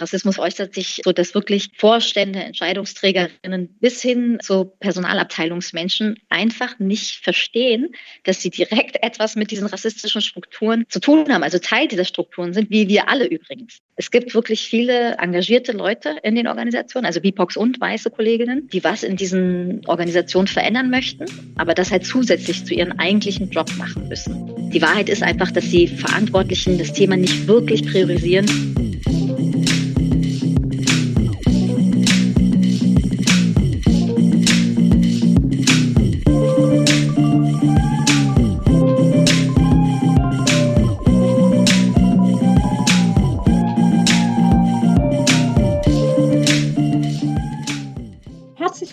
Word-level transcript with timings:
Rassismus 0.00 0.38
äußert 0.38 0.74
sich 0.74 1.00
so, 1.04 1.12
dass 1.12 1.34
wirklich 1.34 1.70
Vorstände, 1.76 2.40
Entscheidungsträgerinnen 2.40 3.68
bis 3.80 4.02
hin 4.02 4.38
zu 4.42 4.66
Personalabteilungsmenschen 4.80 6.18
einfach 6.28 6.78
nicht 6.78 7.22
verstehen, 7.22 7.94
dass 8.24 8.40
sie 8.42 8.50
direkt 8.50 9.02
etwas 9.02 9.36
mit 9.36 9.50
diesen 9.50 9.66
rassistischen 9.66 10.20
Strukturen 10.20 10.84
zu 10.88 11.00
tun 11.00 11.32
haben, 11.32 11.42
also 11.42 11.58
Teil 11.58 11.88
dieser 11.88 12.04
Strukturen 12.04 12.52
sind, 12.52 12.70
wie 12.70 12.88
wir 12.88 13.08
alle 13.08 13.26
übrigens. 13.26 13.78
Es 13.96 14.10
gibt 14.10 14.34
wirklich 14.34 14.62
viele 14.62 15.16
engagierte 15.18 15.72
Leute 15.72 16.16
in 16.22 16.34
den 16.34 16.46
Organisationen, 16.46 17.06
also 17.06 17.20
BIPOX 17.20 17.56
und 17.56 17.80
weiße 17.80 18.10
Kolleginnen, 18.10 18.68
die 18.68 18.82
was 18.84 19.02
in 19.02 19.16
diesen 19.16 19.86
Organisationen 19.86 20.46
verändern 20.46 20.90
möchten, 20.90 21.26
aber 21.56 21.74
das 21.74 21.90
halt 21.90 22.06
zusätzlich 22.06 22.64
zu 22.64 22.74
ihrem 22.74 22.92
eigentlichen 22.98 23.50
Job 23.50 23.70
machen 23.76 24.08
müssen. 24.08 24.70
Die 24.70 24.82
Wahrheit 24.82 25.08
ist 25.08 25.22
einfach, 25.22 25.50
dass 25.50 25.64
die 25.64 25.88
Verantwortlichen 25.88 26.78
das 26.78 26.92
Thema 26.92 27.16
nicht 27.16 27.46
wirklich 27.46 27.86
priorisieren. 27.86 28.46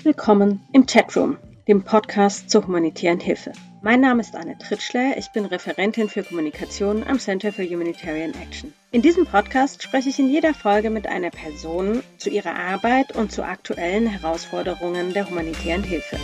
Willkommen 0.03 0.61
im 0.73 0.85
Chatroom, 0.85 1.37
dem 1.67 1.83
Podcast 1.83 2.49
zur 2.49 2.65
humanitären 2.65 3.19
Hilfe. 3.19 3.51
Mein 3.81 4.01
Name 4.01 4.21
ist 4.21 4.35
Anne 4.35 4.57
Tritschler, 4.57 5.17
ich 5.17 5.31
bin 5.31 5.45
Referentin 5.45 6.09
für 6.09 6.23
Kommunikation 6.23 7.03
am 7.03 7.19
Center 7.19 7.53
for 7.53 7.63
Humanitarian 7.63 8.33
Action. 8.41 8.73
In 8.91 9.01
diesem 9.01 9.25
Podcast 9.25 9.83
spreche 9.83 10.09
ich 10.09 10.19
in 10.19 10.29
jeder 10.29 10.53
Folge 10.53 10.89
mit 10.89 11.07
einer 11.07 11.29
Person 11.29 12.03
zu 12.17 12.29
ihrer 12.29 12.55
Arbeit 12.55 13.15
und 13.15 13.31
zu 13.31 13.43
aktuellen 13.43 14.07
Herausforderungen 14.07 15.13
der 15.13 15.29
humanitären 15.29 15.83
Hilfe. 15.83 16.17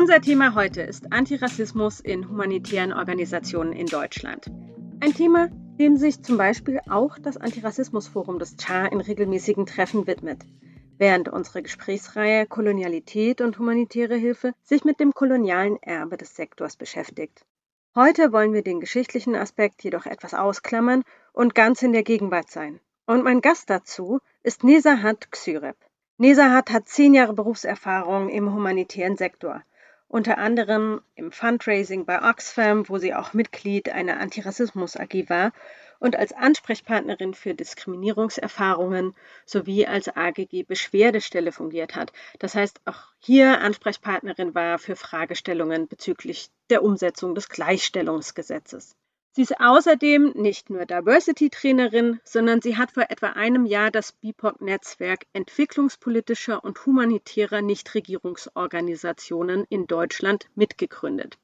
Unser 0.00 0.22
Thema 0.22 0.54
heute 0.54 0.80
ist 0.80 1.12
Antirassismus 1.12 2.00
in 2.00 2.26
humanitären 2.26 2.94
Organisationen 2.94 3.74
in 3.74 3.84
Deutschland. 3.84 4.50
Ein 4.98 5.12
Thema, 5.12 5.50
dem 5.78 5.98
sich 5.98 6.22
zum 6.22 6.38
Beispiel 6.38 6.80
auch 6.88 7.18
das 7.18 7.36
Antirassismusforum 7.36 8.38
des 8.38 8.56
CHA 8.56 8.86
in 8.86 9.02
regelmäßigen 9.02 9.66
Treffen 9.66 10.06
widmet, 10.06 10.46
während 10.96 11.28
unsere 11.28 11.62
Gesprächsreihe 11.62 12.46
Kolonialität 12.46 13.42
und 13.42 13.58
humanitäre 13.58 14.16
Hilfe 14.16 14.54
sich 14.62 14.86
mit 14.86 15.00
dem 15.00 15.12
kolonialen 15.12 15.76
Erbe 15.82 16.16
des 16.16 16.34
Sektors 16.34 16.76
beschäftigt. 16.76 17.44
Heute 17.94 18.32
wollen 18.32 18.54
wir 18.54 18.62
den 18.62 18.80
geschichtlichen 18.80 19.34
Aspekt 19.34 19.84
jedoch 19.84 20.06
etwas 20.06 20.32
ausklammern 20.32 21.04
und 21.34 21.54
ganz 21.54 21.82
in 21.82 21.92
der 21.92 22.04
Gegenwart 22.04 22.50
sein. 22.50 22.80
Und 23.04 23.22
mein 23.22 23.42
Gast 23.42 23.68
dazu 23.68 24.20
ist 24.42 24.64
Nesahat 24.64 25.30
Xyrep. 25.30 25.76
Nesahat 26.16 26.70
hat 26.70 26.88
zehn 26.88 27.12
Jahre 27.12 27.34
Berufserfahrung 27.34 28.30
im 28.30 28.54
humanitären 28.54 29.18
Sektor 29.18 29.62
unter 30.10 30.38
anderem 30.38 31.02
im 31.14 31.30
Fundraising 31.30 32.04
bei 32.04 32.20
Oxfam, 32.28 32.88
wo 32.88 32.98
sie 32.98 33.14
auch 33.14 33.32
Mitglied 33.32 33.90
einer 33.90 34.18
Antirassismus 34.18 34.96
AG 34.96 35.28
war 35.28 35.52
und 36.00 36.16
als 36.16 36.32
Ansprechpartnerin 36.32 37.32
für 37.32 37.54
Diskriminierungserfahrungen 37.54 39.14
sowie 39.46 39.86
als 39.86 40.08
AGG 40.08 40.64
Beschwerdestelle 40.64 41.52
fungiert 41.52 41.94
hat. 41.94 42.12
Das 42.40 42.56
heißt, 42.56 42.80
auch 42.86 43.12
hier 43.20 43.60
Ansprechpartnerin 43.60 44.52
war 44.52 44.80
für 44.80 44.96
Fragestellungen 44.96 45.86
bezüglich 45.86 46.50
der 46.70 46.82
Umsetzung 46.82 47.36
des 47.36 47.48
Gleichstellungsgesetzes. 47.48 48.96
Sie 49.32 49.42
ist 49.42 49.60
außerdem 49.60 50.32
nicht 50.34 50.70
nur 50.70 50.86
Diversity-Trainerin, 50.86 52.18
sondern 52.24 52.60
sie 52.60 52.76
hat 52.76 52.90
vor 52.90 53.04
etwa 53.10 53.28
einem 53.28 53.64
Jahr 53.64 53.92
das 53.92 54.10
BIPOC-Netzwerk 54.12 55.26
entwicklungspolitischer 55.32 56.64
und 56.64 56.84
humanitärer 56.84 57.62
Nichtregierungsorganisationen 57.62 59.66
in 59.68 59.86
Deutschland 59.86 60.48
mitgegründet. 60.56 61.38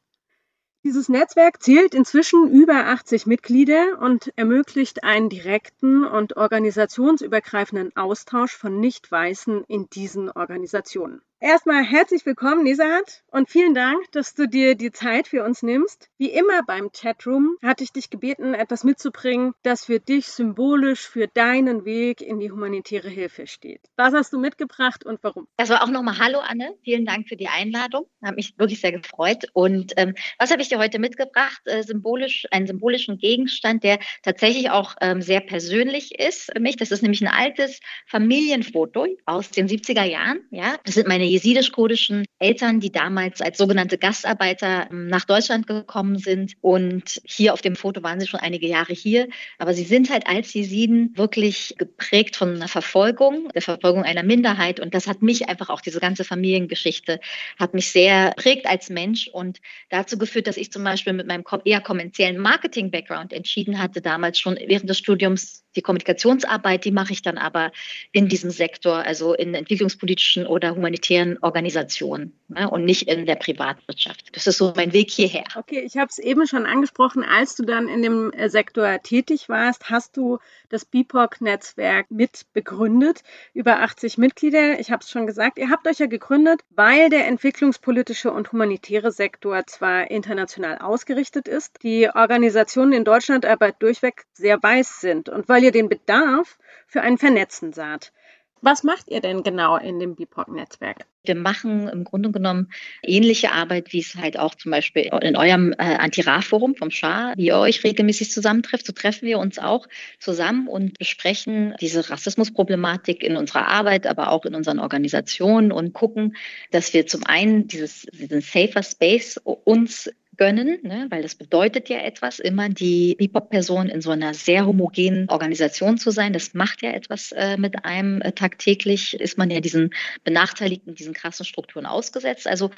Dieses 0.83 1.09
Netzwerk 1.09 1.63
zählt 1.63 1.95
inzwischen 1.95 2.51
über 2.51 2.87
80 2.87 3.27
Mitglieder 3.27 4.01
und 4.01 4.33
ermöglicht 4.37 5.05
einen 5.05 5.29
direkten 5.29 6.05
und 6.05 6.37
organisationsübergreifenden 6.37 7.97
Austausch 7.97 8.57
von 8.57 8.81
Nicht-Weißen 8.81 9.63
in 9.65 9.89
diesen 9.91 10.31
Organisationen. 10.31 11.23
Erstmal 11.39 11.85
herzlich 11.85 12.25
willkommen, 12.25 12.65
Nesahat, 12.65 13.23
und 13.31 13.51
vielen 13.51 13.75
Dank, 13.75 14.11
dass 14.13 14.33
du 14.33 14.49
dir 14.49 14.75
die 14.75 14.91
Zeit 14.91 15.29
für 15.29 15.45
uns 15.45 15.63
nimmst. 15.63 16.09
Wie 16.17 16.31
immer 16.31 16.63
beim 16.67 16.91
Chatroom 16.93 17.59
hatte 17.63 17.85
ich 17.85 17.93
dich 17.93 18.09
gebeten, 18.09 18.55
etwas 18.55 18.85
mitzubringen, 18.85 19.53
das 19.63 19.85
für 19.85 20.01
dich 20.01 20.29
symbolisch 20.29 21.07
für 21.07 21.29
deinen 21.29 21.85
Weg 21.85 22.23
in 22.23 22.41
die 22.41 22.51
humanitäre 22.51 23.11
Hilfe 23.11 23.47
steht. 23.47 23.83
Was 23.97 24.15
hast 24.15 24.33
du 24.33 24.39
mitgebracht 24.39 25.05
und 25.05 25.19
warum? 25.23 25.47
Das 25.59 25.69
war 25.69 25.83
auch 25.83 25.91
nochmal 25.91 26.19
Hallo, 26.19 26.39
Anne. 26.39 26.75
Vielen 26.83 27.05
Dank 27.05 27.29
für 27.29 27.37
die 27.37 27.49
Einladung. 27.49 28.07
Hat 28.25 28.37
mich 28.37 28.55
wirklich 28.57 28.81
sehr 28.81 28.93
gefreut. 28.93 29.45
Und 29.53 29.93
ähm, 29.99 30.15
was 30.39 30.51
habe 30.51 30.63
ich 30.63 30.71
dir 30.71 30.79
heute 30.79 30.99
mitgebracht? 30.99 31.61
Äh, 31.67 31.83
symbolisch, 31.83 32.47
einen 32.51 32.67
symbolischen 32.67 33.19
Gegenstand, 33.19 33.85
der 33.85 33.99
tatsächlich 34.23 34.71
auch 34.71 34.95
ähm, 35.03 35.21
sehr 35.21 35.41
persönlich 35.41 36.19
ist 36.19 36.51
für 36.51 36.61
mich. 36.61 36.77
Das 36.77 36.91
ist 36.91 37.03
nämlich 37.03 37.21
ein 37.21 37.29
altes 37.29 37.81
Familienfoto 38.07 39.07
aus 39.27 39.51
den 39.51 39.69
70er 39.69 40.05
Jahren. 40.05 40.41
Ja, 40.51 40.77
das 40.83 40.95
sind 40.95 41.07
meine 41.07 41.26
jesidisch-kurdischen 41.27 42.25
Eltern, 42.39 42.81
die 42.81 42.93
damals 42.93 43.41
als 43.41 43.59
sogenannte 43.59 43.99
Gastarbeiter 43.99 44.89
ähm, 44.91 45.09
nach 45.09 45.25
Deutschland 45.25 45.67
gekommen 45.67 46.19
sind. 46.19 46.55
Und 46.61 47.21
hier 47.25 47.53
auf 47.53 47.63
dem 47.63 47.77
Foto 47.77 48.03
waren 48.03 48.21
sie 48.21 48.27
schon 48.27 48.41
einige 48.41 48.67
Jahre 48.67 48.93
hier. 48.93 49.29
Aber 49.59 49.75
sie 49.75 49.85
sind 49.85 50.11
halt 50.11 50.27
als 50.27 50.53
Jesiden 50.55 51.13
wirklich 51.17 51.75
geprägt 51.79 52.37
von 52.37 52.57
einer 52.57 52.69
Verfolgung, 52.69 53.49
der 53.55 53.63
Verfolgung 53.63 54.03
einer 54.03 54.23
Minderheit. 54.23 54.81
Und 54.81 54.95
das 54.95 55.07
hat 55.07 55.23
mich 55.23 55.49
einfach 55.49 55.71
auch, 55.71 55.81
diese 55.81 56.01
ganze 56.01 56.25
Familiengeschichte, 56.25 57.21
hat 57.59 57.75
mich 57.75 57.91
sehr 57.91 58.33
prägt 58.37 58.67
als 58.67 58.91
Mensch 58.91 59.29
und 59.29 59.61
dazu 59.89 60.19
geführt, 60.19 60.47
dass 60.47 60.57
ich 60.57 60.73
zum 60.73 60.85
Beispiel 60.85 61.13
mit 61.13 61.27
meinem 61.27 61.45
eher 61.65 61.81
kommerziellen 61.81 62.39
Marketing-Background 62.39 63.33
entschieden 63.33 63.79
hatte, 63.79 64.01
damals 64.01 64.39
schon 64.39 64.59
während 64.67 64.89
des 64.89 64.99
Studiums 64.99 65.66
die 65.77 65.83
Kommunikationsarbeit, 65.83 66.85
die 66.85 66.91
mache 66.91 67.13
ich 67.13 67.23
dann 67.23 67.39
aber 67.39 67.71
in 68.13 68.29
diesem 68.29 68.51
Sektor, 68.51 68.97
also 68.97 69.35
in 69.35 69.55
entwicklungspolitischen 69.55 70.47
oder 70.47 70.75
humanitären 70.75 71.39
Organisationen 71.43 72.33
ne, 72.49 72.69
und 72.69 72.85
nicht 72.85 73.09
in 73.09 73.27
der 73.27 73.37
Privatwirtschaft. 73.37 74.35
Das 74.35 74.47
ist 74.47 74.59
so 74.59 74.73
mein 74.75 74.93
Weg 74.93 75.11
hierher. 75.11 75.45
Okay, 75.55 75.81
ich 75.81 75.97
habe 75.97 76.09
es 76.09 76.19
eben 76.19 76.47
schon 76.47 76.67
angesprochen, 76.67 77.23
als 77.23 77.55
du 77.57 77.65
dann 77.65 77.89
in 77.89 78.03
dem 78.03 78.33
äh, 78.33 78.49
Sektor 78.49 79.01
tätig 79.03 79.49
warst, 79.49 79.91
hast 79.91 80.17
du 80.17 80.39
das 80.69 80.85
BIPOC-Netzwerk 80.85 82.11
mit 82.11 82.47
begründet, 82.53 83.23
über 83.55 83.81
80 83.81 84.19
Mitglieder. 84.19 84.79
Ich 84.81 84.91
habe 84.91 85.03
es 85.03 85.11
schon 85.11 85.27
gesagt, 85.27 85.59
ihr 85.59 85.71
habt 85.71 85.87
euch 85.87 85.99
ja 85.99 86.07
gegründet, 86.07 86.63
weil 86.71 87.11
der 87.11 87.27
entwicklungspolitische 87.27 88.33
und 88.33 88.53
humanitäre 88.53 89.13
Sektor 89.13 89.67
zwar 89.67 90.11
international 90.11 90.79
ausgerichtet 90.79 91.49
ist, 91.49 91.83
die 91.83 92.09
Organisationen 92.09 92.93
in 92.93 93.05
Deutschland 93.05 93.47
aber 93.47 93.73
durchweg 93.73 94.25
sehr 94.33 94.63
weiß 94.63 95.01
sind 95.01 95.29
und 95.29 95.49
weil 95.49 95.65
ihr 95.65 95.73
den 95.73 95.89
Bedarf 95.89 96.59
für 96.87 97.03
ein 97.03 97.19
Vernetzen 97.19 97.73
saht. 97.73 98.13
Was 98.63 98.83
macht 98.85 99.09
ihr 99.09 99.21
denn 99.21 99.43
genau 99.43 99.77
in 99.77 100.01
dem 100.01 100.17
BIPOC-Netzwerk? 100.17 101.07
Wir 101.25 101.35
machen 101.35 101.89
im 101.89 102.05
Grunde 102.05 102.31
genommen 102.31 102.71
ähnliche 103.03 103.53
Arbeit, 103.53 103.93
wie 103.93 104.01
es 104.01 104.15
halt 104.15 104.39
auch 104.39 104.55
zum 104.55 104.71
Beispiel 104.71 105.11
in 105.21 105.37
eurem 105.37 105.73
äh, 105.73 105.97
Anti-Ra-Forum 105.97 106.75
vom 106.75 106.91
Schar, 106.91 107.35
wie 107.37 107.47
ihr 107.47 107.59
euch 107.59 107.85
regelmäßig 107.85 108.31
zusammentrefft. 108.31 108.87
So 108.87 108.93
treffen 108.93 109.27
wir 109.27 109.39
uns 109.39 109.59
auch 109.59 109.87
zusammen 110.21 110.69
und 110.69 110.99
besprechen 110.99 111.75
diese 111.81 112.09
Rassismusproblematik 112.09 113.23
in 113.23 113.37
unserer 113.37 113.69
Arbeit, 113.69 114.07
aber 114.07 114.31
auch 114.31 114.45
in 114.45 114.55
unseren 114.55 114.79
Organisationen 114.79 115.73
und 115.73 115.93
gucken, 115.93 116.37
dass 116.71 116.95
wir 116.95 117.07
zum 117.07 117.25
einen 117.25 117.67
dieses, 117.69 118.07
diesen 118.13 118.41
Safer 118.41 118.83
Space 118.83 119.39
uns 119.45 120.11
gönnen, 120.37 120.79
ne? 120.83 121.07
weil 121.11 121.23
das 121.23 121.35
bedeutet 121.35 121.89
ja 121.89 121.99
etwas, 121.99 122.39
immer 122.39 122.69
die 122.69 123.15
BIPOC-Person 123.19 123.89
in 123.89 124.01
so 124.01 124.11
einer 124.11 124.35
sehr 124.35 124.67
homogenen 124.67 125.29
Organisation 125.29 125.99
zu 125.99 126.11
sein. 126.11 126.33
Das 126.33 126.55
macht 126.55 126.83
ja 126.83 126.91
etwas 126.91 127.33
äh, 127.33 127.57
mit 127.57 127.85
einem. 127.85 128.21
Äh, 128.21 128.33
tagtäglich 128.33 129.19
ist 129.19 129.39
man 129.39 129.51
ja 129.51 129.61
diesen 129.61 129.91
benachteiligten, 130.25 130.95
diesen 130.95 131.15
krassen 131.15 131.45
Strukturen 131.45 131.87
ausgesetzt. 131.87 132.47
Also 132.47 132.71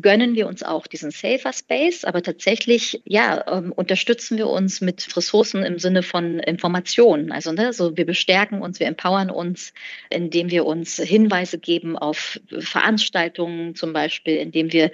gönnen 0.00 0.34
wir 0.34 0.46
uns 0.46 0.62
auch 0.62 0.86
diesen 0.86 1.10
Safer 1.10 1.52
Space, 1.52 2.04
aber 2.04 2.22
tatsächlich, 2.22 3.00
ja, 3.04 3.44
ähm, 3.46 3.72
unterstützen 3.72 4.36
wir 4.36 4.48
uns 4.48 4.80
mit 4.80 5.16
Ressourcen 5.16 5.62
im 5.62 5.78
Sinne 5.78 6.02
von 6.02 6.40
Informationen. 6.40 7.32
Also, 7.32 7.52
ne, 7.52 7.72
so 7.72 7.96
wir 7.96 8.06
bestärken 8.06 8.60
uns, 8.60 8.80
wir 8.80 8.86
empowern 8.86 9.30
uns, 9.30 9.72
indem 10.10 10.50
wir 10.50 10.66
uns 10.66 10.96
Hinweise 10.96 11.58
geben 11.58 11.96
auf 11.96 12.40
Veranstaltungen 12.58 13.74
zum 13.74 13.92
Beispiel, 13.92 14.36
indem 14.36 14.72
wir 14.72 14.90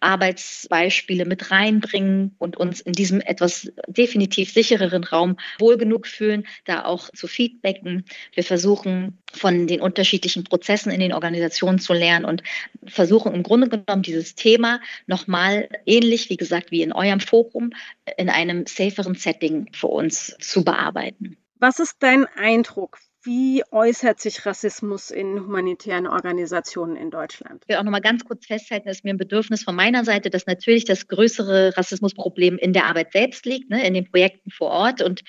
Arbeitsbeispiele 0.00 1.24
mit 1.24 1.50
rein 1.50 1.57
reinbringen 1.58 2.34
und 2.38 2.56
uns 2.56 2.80
in 2.80 2.92
diesem 2.92 3.20
etwas 3.20 3.70
definitiv 3.88 4.52
sichereren 4.52 5.04
Raum 5.04 5.36
wohl 5.58 5.76
genug 5.76 6.06
fühlen, 6.06 6.46
da 6.64 6.84
auch 6.84 7.10
zu 7.10 7.26
feedbacken. 7.26 8.04
Wir 8.32 8.44
versuchen 8.44 9.18
von 9.32 9.66
den 9.66 9.80
unterschiedlichen 9.80 10.44
Prozessen 10.44 10.90
in 10.92 11.00
den 11.00 11.12
Organisationen 11.12 11.78
zu 11.78 11.92
lernen 11.92 12.24
und 12.24 12.42
versuchen 12.86 13.34
im 13.34 13.42
Grunde 13.42 13.68
genommen 13.68 14.02
dieses 14.02 14.34
Thema 14.34 14.80
nochmal 15.06 15.68
ähnlich, 15.84 16.30
wie 16.30 16.36
gesagt, 16.36 16.70
wie 16.70 16.82
in 16.82 16.92
eurem 16.92 17.20
Forum, 17.20 17.70
in 18.16 18.30
einem 18.30 18.66
saferen 18.66 19.14
Setting 19.14 19.68
für 19.72 19.88
uns 19.88 20.36
zu 20.40 20.64
bearbeiten. 20.64 21.36
Was 21.58 21.80
ist 21.80 21.96
dein 22.00 22.26
Eindruck? 22.36 22.98
Wie 23.24 23.64
äußert 23.72 24.20
sich 24.20 24.46
Rassismus 24.46 25.10
in 25.10 25.40
humanitären 25.40 26.06
Organisationen 26.06 26.94
in 26.94 27.10
Deutschland? 27.10 27.64
Ich 27.64 27.68
will 27.68 27.76
auch 27.76 27.82
noch 27.82 27.90
mal 27.90 28.00
ganz 28.00 28.24
kurz 28.24 28.46
festhalten, 28.46 28.86
dass 28.86 29.02
mir 29.02 29.10
ein 29.10 29.18
Bedürfnis 29.18 29.64
von 29.64 29.74
meiner 29.74 30.04
Seite, 30.04 30.30
dass 30.30 30.46
natürlich 30.46 30.84
das 30.84 31.08
größere 31.08 31.76
Rassismusproblem 31.76 32.58
in 32.58 32.72
der 32.72 32.86
Arbeit 32.86 33.12
selbst 33.12 33.44
liegt, 33.44 33.70
ne, 33.70 33.84
in 33.84 33.94
den 33.94 34.08
Projekten 34.08 34.50
vor 34.52 34.70
Ort. 34.70 35.02
Und 35.02 35.22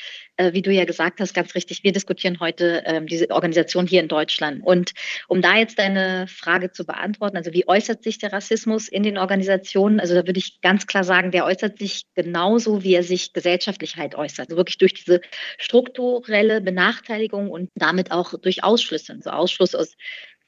wie 0.54 0.62
du 0.62 0.72
ja 0.72 0.86
gesagt 0.86 1.20
hast, 1.20 1.34
ganz 1.34 1.54
richtig, 1.56 1.84
wir 1.84 1.92
diskutieren 1.92 2.40
heute 2.40 2.84
ähm, 2.86 3.08
diese 3.08 3.30
Organisation 3.30 3.88
hier 3.88 4.02
in 4.02 4.08
Deutschland. 4.08 4.62
Und 4.64 4.94
um 5.28 5.42
da 5.42 5.58
jetzt 5.58 5.78
deine 5.78 6.28
Frage 6.28 6.72
zu 6.72 6.86
beantworten, 6.86 7.38
also 7.38 7.52
wie 7.54 7.68
äußert 7.68 8.04
sich 8.04 8.18
der 8.18 8.32
Rassismus 8.32 8.88
in 8.88 9.04
den 9.04 9.18
Organisationen? 9.18 10.00
Also 10.00 10.16
da 10.16 10.26
würde 10.26 10.40
ich 10.40 10.62
ganz 10.62 10.88
klar 10.88 11.04
sagen, 11.04 11.32
der 11.32 11.46
äußert 11.46 11.78
sich 11.78 12.04
genauso, 12.16 12.84
wie 12.84 12.94
er 12.94 13.04
sich 13.04 13.34
gesellschaftlich 13.34 13.98
halt 13.98 14.16
äußert. 14.16 14.50
Also 14.50 14.58
wirklich 14.58 14.78
durch 14.78 14.94
diese 14.94 15.22
strukturelle 15.58 16.62
Benachteiligung 16.62 17.50
und 17.50 17.70
damit 17.76 18.12
auch 18.12 18.34
durch 18.40 18.64
Ausschlüsse, 18.64 19.14
also 19.14 19.32
Ausschluss 19.32 19.76
aus 19.76 19.96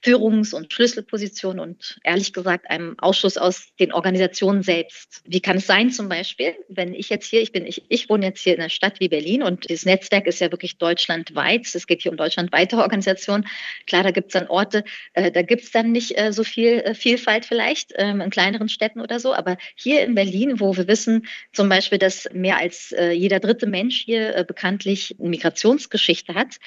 Führungs- 0.03 0.53
und 0.53 0.74
Schlüsselpositionen 0.74 1.59
und 1.59 2.00
ehrlich 2.03 2.33
gesagt 2.33 2.69
einem 2.69 2.98
Ausschuss 3.00 3.38
aus 3.38 3.68
den 3.80 3.94
Organisationen 3.94 4.63
selbst. 4.63 5.21
Wie 5.25 5.42
kann 5.42 5.57
es 5.57 5.68
sein 5.68 5.92
zum 5.92 6.09
Beispiel, 6.09 6.56
wenn 6.69 6.94
ich 6.94 7.09
jetzt 7.09 7.27
hier, 7.27 7.42
ich 7.42 7.51
bin, 7.51 7.65
ich, 7.65 7.83
ich 7.89 8.09
wohne 8.09 8.25
jetzt 8.25 8.42
hier 8.42 8.56
in 8.56 8.59
einer 8.59 8.69
Stadt 8.69 9.00
wie 9.00 9.09
Berlin 9.09 9.44
und 9.44 9.69
dieses 9.69 9.86
Netzwerk 9.86 10.25
ist 10.25 10.42
ja 10.42 10.51
wirklich 10.51 10.77
deutschlandweit. 10.77 11.74
Es 11.74 11.86
geht 11.86 12.01
hier 12.01 12.12
um 12.12 12.18
deutschlandweite 12.18 12.77
Organisationen. 12.77 13.48
Klar, 13.86 14.03
da 14.03 14.12
gibt 14.12 14.27
es 14.27 14.33
dann 14.33 14.48
Orte, 14.48 14.83
äh, 15.13 15.31
da 15.31 15.44
gibt 15.44 15.63
es 15.63 15.71
dann 15.71 15.92
nicht 15.92 16.18
äh, 16.18 16.33
so 16.33 16.44
viel 16.44 16.80
äh, 16.80 16.95
Vielfalt 16.95 17.45
vielleicht 17.45 17.94
ähm, 17.95 18.21
in 18.21 18.30
kleineren 18.31 18.69
Städten 18.69 19.01
oder 19.01 19.19
so. 19.19 19.33
Aber 19.33 19.57
hier 19.75 20.03
in 20.03 20.15
Berlin, 20.15 20.59
wo 20.59 20.75
wir 20.75 20.88
wissen 20.88 21.27
zum 21.53 21.69
Beispiel, 21.69 22.00
dass 22.00 22.27
mehr 22.33 22.57
als 22.57 22.92
äh, 22.92 23.12
jeder 23.12 23.39
dritte 23.39 23.68
Mensch 23.68 24.03
hier 24.03 24.36
äh, 24.36 24.44
bekanntlich 24.44 25.15
eine 25.19 25.30
Migrationsgeschichte 25.30 26.33
hat, 26.33 26.57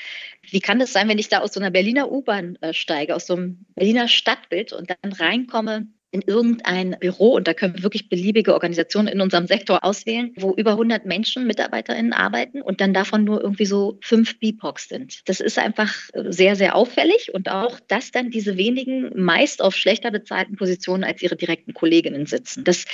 wie 0.50 0.60
kann 0.60 0.78
das 0.78 0.92
sein, 0.92 1.08
wenn 1.08 1.18
ich 1.18 1.28
da 1.28 1.40
aus 1.40 1.54
so 1.54 1.60
einer 1.60 1.70
Berliner 1.70 2.10
U-Bahn 2.10 2.56
äh, 2.60 2.72
steige, 2.72 3.14
aus 3.14 3.26
so 3.26 3.34
einem 3.34 3.66
Berliner 3.74 4.08
Stadtbild 4.08 4.72
und 4.72 4.90
dann 4.90 5.12
reinkomme 5.12 5.86
in 6.14 6.22
irgendein 6.22 6.96
Büro 7.00 7.34
und 7.34 7.48
da 7.48 7.54
können 7.54 7.74
wir 7.74 7.82
wirklich 7.82 8.08
beliebige 8.08 8.54
Organisationen 8.54 9.08
in 9.08 9.20
unserem 9.20 9.48
Sektor 9.48 9.82
auswählen, 9.82 10.32
wo 10.36 10.54
über 10.54 10.72
100 10.72 11.04
Menschen, 11.04 11.44
MitarbeiterInnen 11.44 12.12
arbeiten 12.12 12.62
und 12.62 12.80
dann 12.80 12.94
davon 12.94 13.24
nur 13.24 13.42
irgendwie 13.42 13.66
so 13.66 13.98
fünf 14.00 14.38
BIPOCs 14.38 14.88
sind. 14.88 15.28
Das 15.28 15.40
ist 15.40 15.58
einfach 15.58 15.92
sehr, 16.14 16.54
sehr 16.54 16.76
auffällig 16.76 17.34
und 17.34 17.50
auch, 17.50 17.80
dass 17.80 18.12
dann 18.12 18.30
diese 18.30 18.56
wenigen 18.56 19.10
meist 19.20 19.60
auf 19.60 19.74
schlechter 19.74 20.12
bezahlten 20.12 20.54
Positionen 20.54 21.02
als 21.02 21.20
ihre 21.20 21.34
direkten 21.34 21.74
Kolleginnen 21.74 22.26
sitzen. 22.26 22.62
Das 22.62 22.84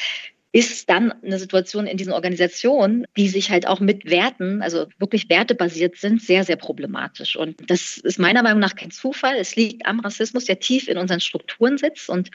ist 0.53 0.91
dann 0.91 1.13
eine 1.23 1.39
Situation 1.39 1.87
in 1.87 1.97
diesen 1.97 2.13
Organisationen, 2.13 3.07
die 3.17 3.29
sich 3.29 3.51
halt 3.51 3.69
auch 3.69 3.79
mit 3.79 4.11
Werten, 4.11 4.63
also 4.63 4.87
wirklich 4.99 5.29
wertebasiert 5.29 5.97
sind, 5.97 6.21
sehr, 6.21 6.43
sehr 6.43 6.57
problematisch. 6.57 7.37
Und 7.37 7.71
das 7.71 7.99
ist 7.99 8.19
meiner 8.19 8.43
Meinung 8.43 8.59
nach 8.59 8.75
kein 8.75 8.91
Zufall. 8.91 9.37
Es 9.37 9.55
liegt 9.55 9.87
am 9.87 10.01
Rassismus, 10.01 10.47
der 10.47 10.59
tief 10.59 10.89
in 10.89 10.99
unseren 10.99 11.21
Strukturen 11.21 11.79
sitzt 11.79 12.09
und 12.09 12.31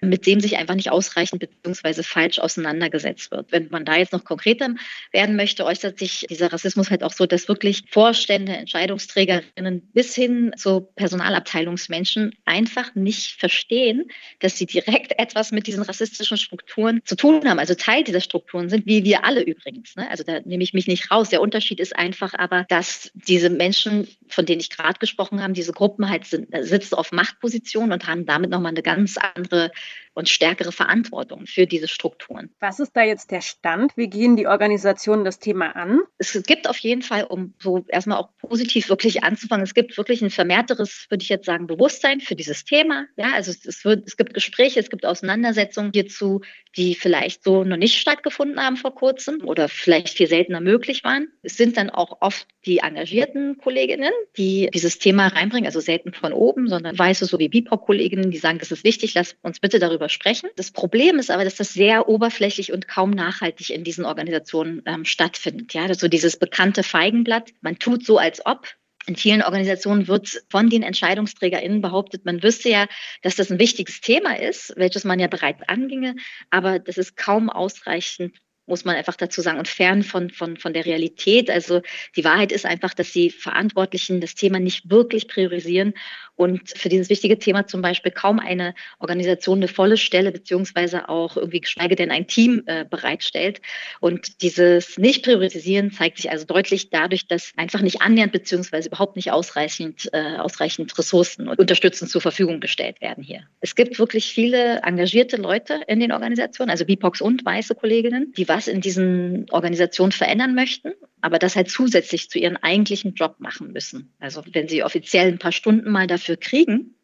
mit 0.00 0.26
dem 0.26 0.40
sich 0.40 0.56
einfach 0.56 0.74
nicht 0.74 0.90
ausreichend 0.90 1.46
bzw. 1.62 2.02
falsch 2.02 2.40
auseinandergesetzt 2.40 3.30
wird. 3.30 3.52
Wenn 3.52 3.68
man 3.70 3.84
da 3.84 3.96
jetzt 3.96 4.12
noch 4.12 4.24
konkreter 4.24 4.74
werden 5.12 5.36
möchte, 5.36 5.64
äußert 5.64 5.96
sich 5.96 6.26
dieser 6.28 6.52
Rassismus 6.52 6.90
halt 6.90 7.04
auch 7.04 7.12
so, 7.12 7.26
dass 7.26 7.46
wirklich 7.46 7.84
Vorstände, 7.88 8.52
Entscheidungsträgerinnen 8.56 9.88
bis 9.92 10.16
hin 10.16 10.52
zu 10.56 10.88
Personalabteilungsmenschen 10.96 12.34
einfach 12.44 12.96
nicht 12.96 13.38
verstehen, 13.38 14.10
dass 14.40 14.58
sie 14.58 14.66
direkt 14.66 15.16
etwas 15.20 15.52
mit 15.52 15.68
diesen 15.68 15.82
rassistischen 15.82 16.36
Strukturen 16.36 17.00
zu 17.04 17.14
tun 17.14 17.48
haben 17.48 17.59
also 17.60 17.74
Teil 17.74 18.02
dieser 18.02 18.20
Strukturen 18.20 18.68
sind, 18.68 18.86
wie 18.86 19.04
wir 19.04 19.24
alle 19.24 19.42
übrigens. 19.42 19.94
Ne? 19.96 20.10
Also 20.10 20.24
da 20.24 20.40
nehme 20.40 20.62
ich 20.62 20.72
mich 20.72 20.86
nicht 20.86 21.10
raus. 21.10 21.28
Der 21.28 21.40
Unterschied 21.40 21.78
ist 21.78 21.94
einfach 21.94 22.34
aber, 22.34 22.64
dass 22.68 23.10
diese 23.14 23.50
Menschen, 23.50 24.08
von 24.28 24.46
denen 24.46 24.60
ich 24.60 24.70
gerade 24.70 24.98
gesprochen 24.98 25.42
habe, 25.42 25.52
diese 25.52 25.72
Gruppen 25.72 26.08
halt 26.08 26.24
sind, 26.24 26.48
sitzen 26.60 26.94
auf 26.94 27.12
Machtpositionen 27.12 27.92
und 27.92 28.06
haben 28.06 28.26
damit 28.26 28.50
nochmal 28.50 28.72
eine 28.72 28.82
ganz 28.82 29.16
andere 29.18 29.70
und 30.12 30.28
stärkere 30.28 30.72
Verantwortung 30.72 31.46
für 31.46 31.66
diese 31.66 31.86
Strukturen. 31.86 32.50
Was 32.58 32.80
ist 32.80 32.96
da 32.96 33.02
jetzt 33.02 33.30
der 33.30 33.40
Stand? 33.42 33.96
Wie 33.96 34.08
gehen 34.08 34.36
die 34.36 34.48
Organisationen 34.48 35.24
das 35.24 35.38
Thema 35.38 35.76
an? 35.76 36.00
Es 36.18 36.40
gibt 36.42 36.68
auf 36.68 36.76
jeden 36.78 37.02
Fall, 37.02 37.24
um 37.24 37.54
so 37.60 37.84
erstmal 37.88 38.18
auch 38.18 38.30
positiv 38.38 38.88
wirklich 38.88 39.22
anzufangen, 39.22 39.62
es 39.62 39.74
gibt 39.74 39.96
wirklich 39.96 40.20
ein 40.20 40.30
vermehrteres, 40.30 41.06
würde 41.10 41.22
ich 41.22 41.28
jetzt 41.28 41.46
sagen, 41.46 41.66
Bewusstsein 41.68 42.20
für 42.20 42.34
dieses 42.34 42.64
Thema. 42.64 43.06
Ja, 43.16 43.32
also 43.34 43.52
es, 43.52 43.84
wird, 43.84 44.06
es 44.06 44.16
gibt 44.16 44.34
Gespräche, 44.34 44.80
es 44.80 44.90
gibt 44.90 45.06
Auseinandersetzungen 45.06 45.92
hierzu, 45.94 46.40
die 46.76 46.94
vielleicht 46.94 47.42
so 47.42 47.64
noch 47.64 47.76
nicht 47.76 47.98
stattgefunden 47.98 48.60
haben 48.60 48.76
vor 48.76 48.94
kurzem 48.94 49.44
oder 49.44 49.68
vielleicht 49.68 50.10
viel 50.10 50.28
seltener 50.28 50.60
möglich 50.60 51.04
waren. 51.04 51.28
Es 51.42 51.56
sind 51.56 51.76
dann 51.76 51.90
auch 51.90 52.18
oft 52.20 52.46
die 52.64 52.78
engagierten 52.78 53.56
Kolleginnen, 53.58 54.12
die 54.36 54.68
dieses 54.72 54.98
Thema 54.98 55.28
reinbringen, 55.28 55.66
also 55.66 55.80
selten 55.80 56.12
von 56.12 56.32
oben, 56.32 56.68
sondern 56.68 56.98
weiße 56.98 57.26
so 57.26 57.38
wie 57.38 57.48
BIPOC-Kolleginnen, 57.48 58.30
die 58.30 58.38
sagen, 58.38 58.58
das 58.58 58.70
ist 58.70 58.84
wichtig, 58.84 59.14
lass 59.14 59.36
uns 59.42 59.60
bitte 59.60 59.78
darüber 59.78 60.08
sprechen. 60.08 60.50
Das 60.56 60.70
Problem 60.70 61.18
ist 61.18 61.30
aber, 61.30 61.44
dass 61.44 61.56
das 61.56 61.72
sehr 61.72 62.08
oberflächlich 62.08 62.72
und 62.72 62.86
kaum 62.86 63.10
nachhaltig 63.10 63.70
in 63.70 63.84
diesen 63.84 64.04
Organisationen 64.04 64.82
ähm, 64.86 65.04
stattfindet. 65.04 65.74
Ja, 65.74 65.92
so 65.94 66.08
dieses 66.08 66.36
bekannte 66.36 66.82
Feigenblatt. 66.82 67.50
Man 67.60 67.78
tut 67.78 68.04
so, 68.04 68.18
als 68.18 68.44
ob. 68.44 68.68
In 69.06 69.16
vielen 69.16 69.42
Organisationen 69.42 70.08
wird 70.08 70.42
von 70.50 70.68
den 70.68 70.82
EntscheidungsträgerInnen 70.82 71.80
behauptet, 71.80 72.24
man 72.24 72.42
wüsste 72.42 72.68
ja, 72.68 72.86
dass 73.22 73.36
das 73.36 73.50
ein 73.50 73.58
wichtiges 73.58 74.00
Thema 74.00 74.38
ist, 74.38 74.74
welches 74.76 75.04
man 75.04 75.18
ja 75.18 75.26
bereits 75.26 75.62
anginge, 75.68 76.16
aber 76.50 76.78
das 76.78 76.98
ist 76.98 77.16
kaum 77.16 77.50
ausreichend 77.50 78.36
muss 78.70 78.86
man 78.86 78.96
einfach 78.96 79.16
dazu 79.16 79.42
sagen, 79.42 79.58
und 79.58 79.68
fern 79.68 80.02
von, 80.02 80.30
von, 80.30 80.56
von 80.56 80.72
der 80.72 80.86
Realität. 80.86 81.50
Also 81.50 81.82
die 82.16 82.24
Wahrheit 82.24 82.52
ist 82.52 82.64
einfach, 82.64 82.94
dass 82.94 83.12
die 83.12 83.30
Verantwortlichen 83.30 84.20
das 84.20 84.34
Thema 84.34 84.58
nicht 84.58 84.88
wirklich 84.90 85.28
priorisieren 85.28 85.92
und 86.40 86.70
für 86.74 86.88
dieses 86.88 87.10
wichtige 87.10 87.38
Thema 87.38 87.66
zum 87.66 87.82
Beispiel 87.82 88.12
kaum 88.12 88.38
eine 88.38 88.74
Organisation 88.98 89.58
eine 89.58 89.68
volle 89.68 89.98
Stelle 89.98 90.32
beziehungsweise 90.32 91.10
auch 91.10 91.36
irgendwie 91.36 91.60
geschweige 91.60 91.96
denn 91.96 92.10
ein 92.10 92.28
Team 92.28 92.62
äh, 92.64 92.86
bereitstellt. 92.88 93.60
Und 94.00 94.40
dieses 94.40 94.96
Nicht-Priorisieren 94.96 95.92
zeigt 95.92 96.16
sich 96.16 96.30
also 96.30 96.46
deutlich 96.46 96.88
dadurch, 96.88 97.26
dass 97.26 97.52
einfach 97.58 97.82
nicht 97.82 98.00
annähernd 98.00 98.32
beziehungsweise 98.32 98.88
überhaupt 98.88 99.16
nicht 99.16 99.30
ausreichend, 99.32 100.08
äh, 100.14 100.38
ausreichend 100.38 100.96
Ressourcen 100.96 101.46
und 101.46 101.58
unterstützend 101.58 102.10
zur 102.10 102.22
Verfügung 102.22 102.60
gestellt 102.60 103.02
werden 103.02 103.22
hier. 103.22 103.42
Es 103.60 103.74
gibt 103.74 103.98
wirklich 103.98 104.32
viele 104.32 104.80
engagierte 104.82 105.36
Leute 105.36 105.82
in 105.88 106.00
den 106.00 106.10
Organisationen, 106.10 106.70
also 106.70 106.86
BIPOX 106.86 107.20
und 107.20 107.44
weiße 107.44 107.74
Kolleginnen, 107.74 108.32
die 108.38 108.48
was 108.48 108.59
in 108.68 108.80
diesen 108.80 109.46
Organisationen 109.50 110.12
verändern 110.12 110.54
möchten, 110.54 110.92
aber 111.20 111.38
das 111.38 111.56
halt 111.56 111.70
zusätzlich 111.70 112.30
zu 112.30 112.38
ihrem 112.38 112.56
eigentlichen 112.56 113.14
Job 113.14 113.36
machen 113.38 113.72
müssen. 113.72 114.12
Also 114.18 114.42
wenn 114.52 114.68
sie 114.68 114.82
offiziell 114.82 115.28
ein 115.28 115.38
paar 115.38 115.52
Stunden 115.52 115.90
mal 115.90 116.06
dafür 116.06 116.36
kriegen, 116.36 116.94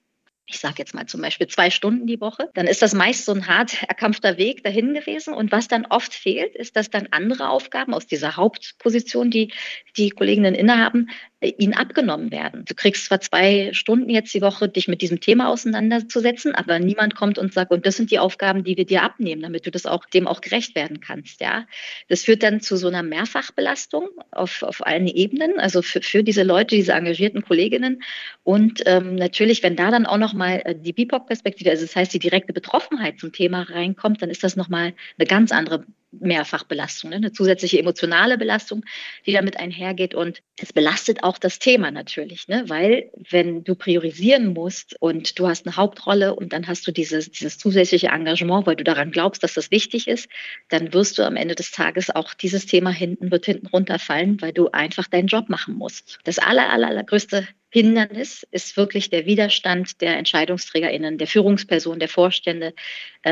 ich 0.49 0.61
sage 0.61 0.76
jetzt 0.79 0.95
mal 0.95 1.07
zum 1.07 1.21
Beispiel 1.21 1.49
zwei 1.49 1.71
Stunden 1.71 2.07
die 2.07 2.21
Woche, 2.21 2.50
dann 2.55 2.69
ist 2.69 2.81
das 2.81 2.95
meist 2.95 3.25
so 3.25 3.33
ein 3.33 3.49
hart 3.49 3.83
erkampfter 3.83 4.38
Weg 4.38 4.62
dahin 4.62 4.95
gewesen. 4.95 5.35
Und 5.35 5.50
was 5.50 5.67
dann 5.67 5.87
oft 5.87 6.15
fehlt, 6.15 6.55
ist, 6.55 6.76
dass 6.76 6.88
dann 6.88 7.09
andere 7.11 7.50
Aufgaben 7.50 7.93
aus 7.93 8.07
dieser 8.07 8.37
Hauptposition, 8.37 9.31
die 9.31 9.53
die 9.97 10.11
Kolleginnen 10.11 10.55
innehaben, 10.55 11.11
äh, 11.41 11.53
ihnen 11.59 11.75
abgenommen 11.75 12.31
werden. 12.31 12.65
Du 12.65 12.75
kriegst 12.75 13.07
zwar 13.07 13.21
zwei 13.21 13.71
Stunden 13.73 14.09
jetzt 14.09 14.33
die 14.35 14.41
Woche, 14.41 14.69
dich 14.69 14.87
mit 14.87 15.03
diesem 15.03 15.21
Thema 15.21 15.49
auseinanderzusetzen, 15.49 16.55
aber 16.55 16.79
niemand 16.79 17.17
kommt 17.17 17.38
und 17.38 17.53
sagt, 17.53 17.73
und 17.73 17.85
das 17.85 17.97
sind 17.97 18.12
die 18.12 18.21
Aufgaben, 18.21 18.62
die 18.62 18.76
wir 18.76 18.87
dir 18.87 19.03
abnehmen, 19.03 19.43
damit 19.43 19.67
du 19.67 19.73
das 19.73 19.85
auch, 19.85 20.07
dem 20.07 20.29
auch 20.29 20.41
gerecht 20.41 20.76
werden 20.76 21.00
kannst, 21.00 21.41
ja. 21.41 21.67
Das 22.09 22.23
führt 22.23 22.45
dann 22.45 22.61
zu 22.61 22.76
so 22.76 22.87
einer 22.87 23.03
Mehrfachbelastung 23.03 24.09
auf, 24.31 24.62
auf 24.62 24.87
allen 24.87 25.09
Ebenen, 25.09 25.59
also 25.59 25.83
für, 25.83 26.03
für 26.03 26.23
diese 26.23 26.45
Leute, 26.45 26.76
diese 26.76 26.93
engagierten 26.93 27.43
Kolleginnen. 27.43 28.03
Und 28.45 28.83
ähm, 28.87 29.17
natürlich, 29.17 29.62
wenn 29.65 29.75
da 29.75 29.91
dann 29.91 30.07
auch 30.07 30.17
nochmal 30.37 30.61
äh, 30.64 30.75
die 30.75 30.93
BIPOC-Perspektive, 30.93 31.71
also 31.71 31.85
das 31.87 31.97
heißt, 31.97 32.12
die 32.12 32.19
direkte 32.19 32.52
Betroffenheit 32.52 33.19
zum 33.19 33.33
Thema 33.33 33.62
reinkommt, 33.62 34.21
dann 34.21 34.31
ist 34.31 34.45
das 34.45 34.55
nochmal 34.57 34.93
eine 35.19 35.26
ganz 35.26 35.50
andere 35.50 35.87
Mehrfachbelastung, 36.21 37.11
ne? 37.11 37.17
eine 37.17 37.33
zusätzliche 37.33 37.79
emotionale 37.79 38.39
Belastung, 38.39 38.85
die 39.27 39.33
damit 39.33 39.59
einhergeht. 39.59 40.15
Und 40.15 40.43
es 40.61 40.73
belastet 40.73 41.23
auch 41.23 41.39
das 41.39 41.59
Thema 41.59 41.91
natürlich, 41.91 42.49
ne? 42.49 42.65
weil 42.67 43.11
wenn 43.31 43.65
du 43.65 43.75
priorisieren 43.75 44.53
musst 44.53 44.97
und 45.01 45.39
du 45.39 45.49
hast 45.49 45.67
eine 45.67 45.77
Hauptrolle 45.77 46.35
und 46.35 46.53
dann 46.53 46.67
hast 46.67 46.87
du 46.87 46.93
dieses, 46.93 47.31
dieses 47.31 47.59
zusätzliche 47.59 48.09
Engagement, 48.09 48.67
weil 48.67 48.77
du 48.77 48.85
daran 48.85 49.11
glaubst, 49.11 49.43
dass 49.43 49.55
das 49.55 49.71
wichtig 49.71 50.09
ist, 50.09 50.29
dann 50.69 50.93
wirst 50.93 51.19
du 51.19 51.23
am 51.23 51.37
Ende 51.37 51.55
des 51.55 51.71
Tages 51.71 52.11
auch 52.11 52.35
dieses 52.35 52.67
Thema 52.67 52.91
hinten, 52.91 53.31
wird 53.31 53.47
hinten 53.47 53.67
runterfallen, 53.67 54.41
weil 54.41 54.53
du 54.53 54.71
einfach 54.71 55.07
deinen 55.09 55.29
Job 55.29 55.49
machen 55.49 55.75
musst. 55.75 56.19
Das 56.25 56.39
aller, 56.39 56.71
aller, 56.71 56.89
allergrößte 56.89 57.47
Hindernis 57.77 58.47
ist 58.53 58.77
wirklich 58.77 59.11
der 59.11 59.27
Widerstand 59.27 60.01
der 60.01 60.17
EntscheidungsträgerInnen, 60.17 61.19
der 61.19 61.27
Führungspersonen, 61.27 61.99
der 61.99 62.09
Vorstände, 62.09 62.73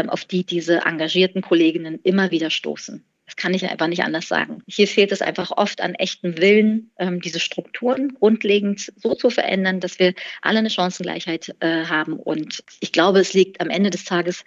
auf 0.09 0.25
die 0.25 0.45
diese 0.45 0.79
engagierten 0.85 1.43
Kolleginnen 1.43 2.01
immer 2.03 2.31
wieder 2.31 2.51
stoßen. 2.51 3.05
Das 3.27 3.37
kann 3.37 3.55
ich 3.55 3.69
einfach 3.69 3.87
nicht 3.87 4.03
anders 4.03 4.29
sagen. 4.29 4.63
Hier 4.67 4.87
fehlt 4.87 5.11
es 5.11 5.23
einfach 5.23 5.51
oft 5.51 5.81
an 5.81 5.95
echtem 5.95 6.37
Willen, 6.39 6.91
ähm, 6.99 7.21
diese 7.21 7.41
Strukturen 7.41 8.15
grundlegend 8.15 8.93
so 8.97 9.15
zu 9.15 9.31
verändern, 9.31 9.81
dass 9.81 9.99
wir 9.99 10.15
alle 10.43 10.59
eine 10.59 10.69
Chancengleichheit 10.69 11.55
äh, 11.61 11.87
haben. 11.87 12.15
Und 12.15 12.63
ich 12.81 12.93
glaube, 12.93 13.21
es 13.21 13.33
liegt 13.33 13.63
am 13.63 13.71
Ende 13.71 13.89
des 13.89 14.05
Tages 14.05 14.45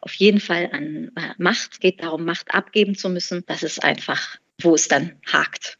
auf 0.00 0.14
jeden 0.14 0.40
Fall 0.40 0.70
an 0.72 1.10
äh, 1.16 1.34
Macht. 1.38 1.72
Es 1.72 1.80
geht 1.80 2.02
darum, 2.02 2.24
Macht 2.24 2.54
abgeben 2.54 2.94
zu 2.94 3.08
müssen. 3.08 3.42
Das 3.46 3.64
ist 3.64 3.82
einfach, 3.82 4.36
wo 4.60 4.74
es 4.74 4.86
dann 4.86 5.16
hakt. 5.26 5.79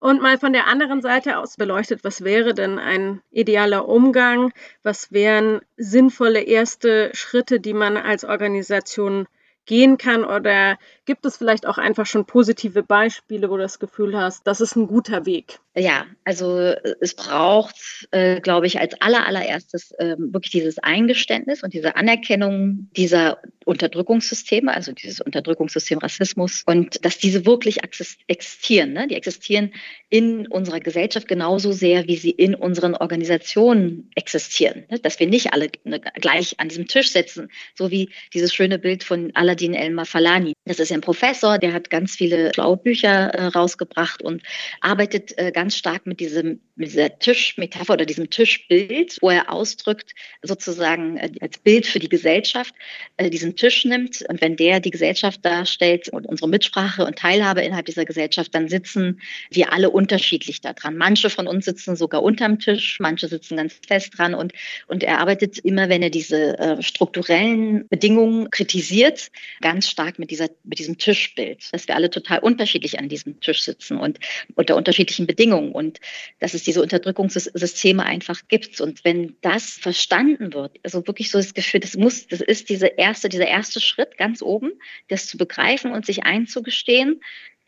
Und 0.00 0.22
mal 0.22 0.38
von 0.38 0.52
der 0.52 0.66
anderen 0.66 1.02
Seite 1.02 1.38
aus 1.38 1.56
beleuchtet, 1.56 2.04
was 2.04 2.22
wäre 2.22 2.54
denn 2.54 2.78
ein 2.78 3.20
idealer 3.30 3.88
Umgang? 3.88 4.52
Was 4.84 5.10
wären 5.10 5.60
sinnvolle 5.76 6.40
erste 6.40 7.10
Schritte, 7.14 7.58
die 7.58 7.74
man 7.74 7.96
als 7.96 8.24
Organisation 8.24 9.26
gehen 9.68 9.98
kann? 9.98 10.24
Oder 10.24 10.78
gibt 11.04 11.24
es 11.24 11.36
vielleicht 11.36 11.66
auch 11.66 11.78
einfach 11.78 12.06
schon 12.06 12.24
positive 12.24 12.82
Beispiele, 12.82 13.48
wo 13.48 13.56
du 13.56 13.62
das 13.62 13.78
Gefühl 13.78 14.18
hast, 14.18 14.46
das 14.46 14.60
ist 14.60 14.74
ein 14.74 14.88
guter 14.88 15.24
Weg? 15.26 15.60
Ja, 15.78 16.06
also 16.24 16.58
äh, 16.58 16.94
es 17.00 17.14
braucht, 17.14 17.76
äh, 18.10 18.40
glaube 18.40 18.66
ich, 18.66 18.80
als 18.80 19.00
aller, 19.00 19.26
allererstes 19.26 19.92
äh, 19.92 20.16
wirklich 20.18 20.50
dieses 20.50 20.78
Eingeständnis 20.78 21.62
und 21.62 21.72
diese 21.72 21.94
Anerkennung 21.94 22.88
dieser 22.96 23.38
Unterdrückungssysteme, 23.64 24.74
also 24.74 24.92
dieses 24.92 25.20
Unterdrückungssystem 25.20 25.98
Rassismus 25.98 26.62
und 26.66 27.04
dass 27.04 27.18
diese 27.18 27.46
wirklich 27.46 27.78
existieren. 28.26 28.92
Ne? 28.92 29.06
Die 29.06 29.14
existieren 29.14 29.72
in 30.08 30.48
unserer 30.48 30.80
Gesellschaft 30.80 31.28
genauso 31.28 31.70
sehr, 31.70 32.08
wie 32.08 32.16
sie 32.16 32.30
in 32.30 32.54
unseren 32.54 32.94
Organisationen 32.94 34.10
existieren. 34.14 34.84
Ne? 34.90 34.98
Dass 34.98 35.20
wir 35.20 35.28
nicht 35.28 35.52
alle 35.52 35.68
ne, 35.84 36.00
gleich 36.00 36.58
an 36.58 36.68
diesem 36.68 36.88
Tisch 36.88 37.12
sitzen, 37.12 37.50
so 37.76 37.90
wie 37.90 38.08
dieses 38.34 38.52
schöne 38.52 38.78
Bild 38.78 39.04
von 39.04 39.30
Aladdin 39.58 39.74
Elmar 39.74 40.06
Falani. 40.06 40.52
Das 40.66 40.78
ist 40.78 40.92
ein 40.92 41.00
Professor, 41.00 41.58
der 41.58 41.72
hat 41.72 41.90
ganz 41.90 42.14
viele 42.14 42.52
schlaue 42.54 42.76
Bücher 42.76 43.34
äh, 43.34 43.46
rausgebracht 43.46 44.22
und 44.22 44.42
arbeitet 44.80 45.36
äh, 45.36 45.50
ganz 45.50 45.76
stark 45.76 46.06
mit 46.06 46.20
diesem 46.20 46.60
mit 46.78 46.92
dieser 46.92 47.18
Tischmetapher 47.18 47.94
oder 47.94 48.06
diesem 48.06 48.30
Tischbild, 48.30 49.18
wo 49.20 49.30
er 49.30 49.52
ausdrückt, 49.52 50.14
sozusagen 50.42 51.16
äh, 51.16 51.30
als 51.40 51.58
Bild 51.58 51.86
für 51.86 51.98
die 51.98 52.08
Gesellschaft, 52.08 52.72
äh, 53.16 53.30
diesen 53.30 53.56
Tisch 53.56 53.84
nimmt. 53.84 54.24
Und 54.28 54.40
wenn 54.40 54.56
der 54.56 54.78
die 54.78 54.92
Gesellschaft 54.92 55.44
darstellt 55.44 56.08
und 56.08 56.26
unsere 56.26 56.48
Mitsprache 56.48 57.04
und 57.04 57.18
Teilhabe 57.18 57.62
innerhalb 57.62 57.86
dieser 57.86 58.04
Gesellschaft, 58.04 58.54
dann 58.54 58.68
sitzen 58.68 59.20
wir 59.50 59.72
alle 59.72 59.90
unterschiedlich 59.90 60.60
daran. 60.60 60.96
Manche 60.96 61.30
von 61.30 61.48
uns 61.48 61.64
sitzen 61.64 61.96
sogar 61.96 62.22
unterm 62.22 62.60
Tisch, 62.60 62.98
manche 63.00 63.26
sitzen 63.26 63.56
ganz 63.56 63.80
fest 63.86 64.16
dran. 64.16 64.34
Und, 64.34 64.52
und 64.86 65.02
er 65.02 65.18
arbeitet 65.18 65.58
immer, 65.58 65.88
wenn 65.88 66.02
er 66.02 66.10
diese 66.10 66.58
äh, 66.58 66.80
strukturellen 66.80 67.88
Bedingungen 67.88 68.50
kritisiert, 68.52 69.30
ganz 69.60 69.88
stark 69.88 70.18
mit, 70.18 70.30
dieser, 70.30 70.48
mit 70.64 70.78
diesem 70.78 70.98
Tischbild, 70.98 71.72
dass 71.72 71.88
wir 71.88 71.94
alle 71.94 72.10
total 72.10 72.40
unterschiedlich 72.40 72.98
an 72.98 73.08
diesem 73.08 73.40
Tisch 73.40 73.62
sitzen 73.62 73.98
und 73.98 74.18
unter 74.54 74.76
unterschiedlichen 74.76 75.26
Bedingungen. 75.26 75.72
Und 75.72 76.00
dass 76.38 76.54
es 76.54 76.62
diese 76.64 76.82
Unterdrückungssysteme 76.82 78.04
einfach 78.04 78.42
gibt. 78.48 78.80
Und 78.80 79.04
wenn 79.04 79.36
das 79.40 79.70
verstanden 79.70 80.52
wird, 80.52 80.78
also 80.82 81.06
wirklich 81.06 81.30
so 81.30 81.38
das 81.38 81.54
Gefühl, 81.54 81.80
das 81.80 81.96
muss, 81.96 82.26
das 82.26 82.40
ist 82.40 82.68
diese 82.68 82.86
erste, 82.86 83.28
dieser 83.28 83.46
erste 83.46 83.80
Schritt 83.80 84.18
ganz 84.18 84.42
oben, 84.42 84.72
das 85.08 85.26
zu 85.26 85.38
begreifen 85.38 85.92
und 85.92 86.06
sich 86.06 86.24
einzugestehen, 86.24 87.20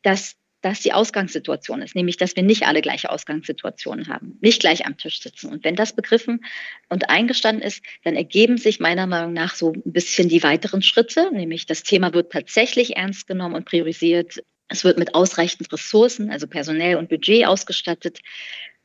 dass 0.02 0.36
das 0.62 0.80
die 0.80 0.92
Ausgangssituation 0.92 1.82
ist, 1.82 1.94
nämlich 1.94 2.16
dass 2.16 2.36
wir 2.36 2.42
nicht 2.42 2.66
alle 2.66 2.82
gleiche 2.82 3.10
Ausgangssituationen 3.10 4.08
haben, 4.08 4.38
nicht 4.40 4.60
gleich 4.60 4.86
am 4.86 4.96
Tisch 4.96 5.20
sitzen. 5.20 5.50
Und 5.50 5.64
wenn 5.64 5.76
das 5.76 5.94
begriffen 5.94 6.44
und 6.88 7.08
eingestanden 7.08 7.62
ist, 7.62 7.82
dann 8.04 8.16
ergeben 8.16 8.58
sich 8.58 8.80
meiner 8.80 9.06
Meinung 9.06 9.32
nach 9.32 9.54
so 9.54 9.72
ein 9.72 9.92
bisschen 9.92 10.28
die 10.28 10.42
weiteren 10.42 10.82
Schritte, 10.82 11.30
nämlich 11.32 11.66
das 11.66 11.82
Thema 11.82 12.12
wird 12.12 12.32
tatsächlich 12.32 12.96
ernst 12.96 13.26
genommen 13.26 13.54
und 13.54 13.64
priorisiert. 13.64 14.42
Es 14.68 14.84
wird 14.84 14.98
mit 14.98 15.14
ausreichend 15.14 15.72
Ressourcen, 15.72 16.30
also 16.30 16.46
personell 16.46 16.96
und 16.96 17.08
Budget 17.08 17.46
ausgestattet. 17.46 18.20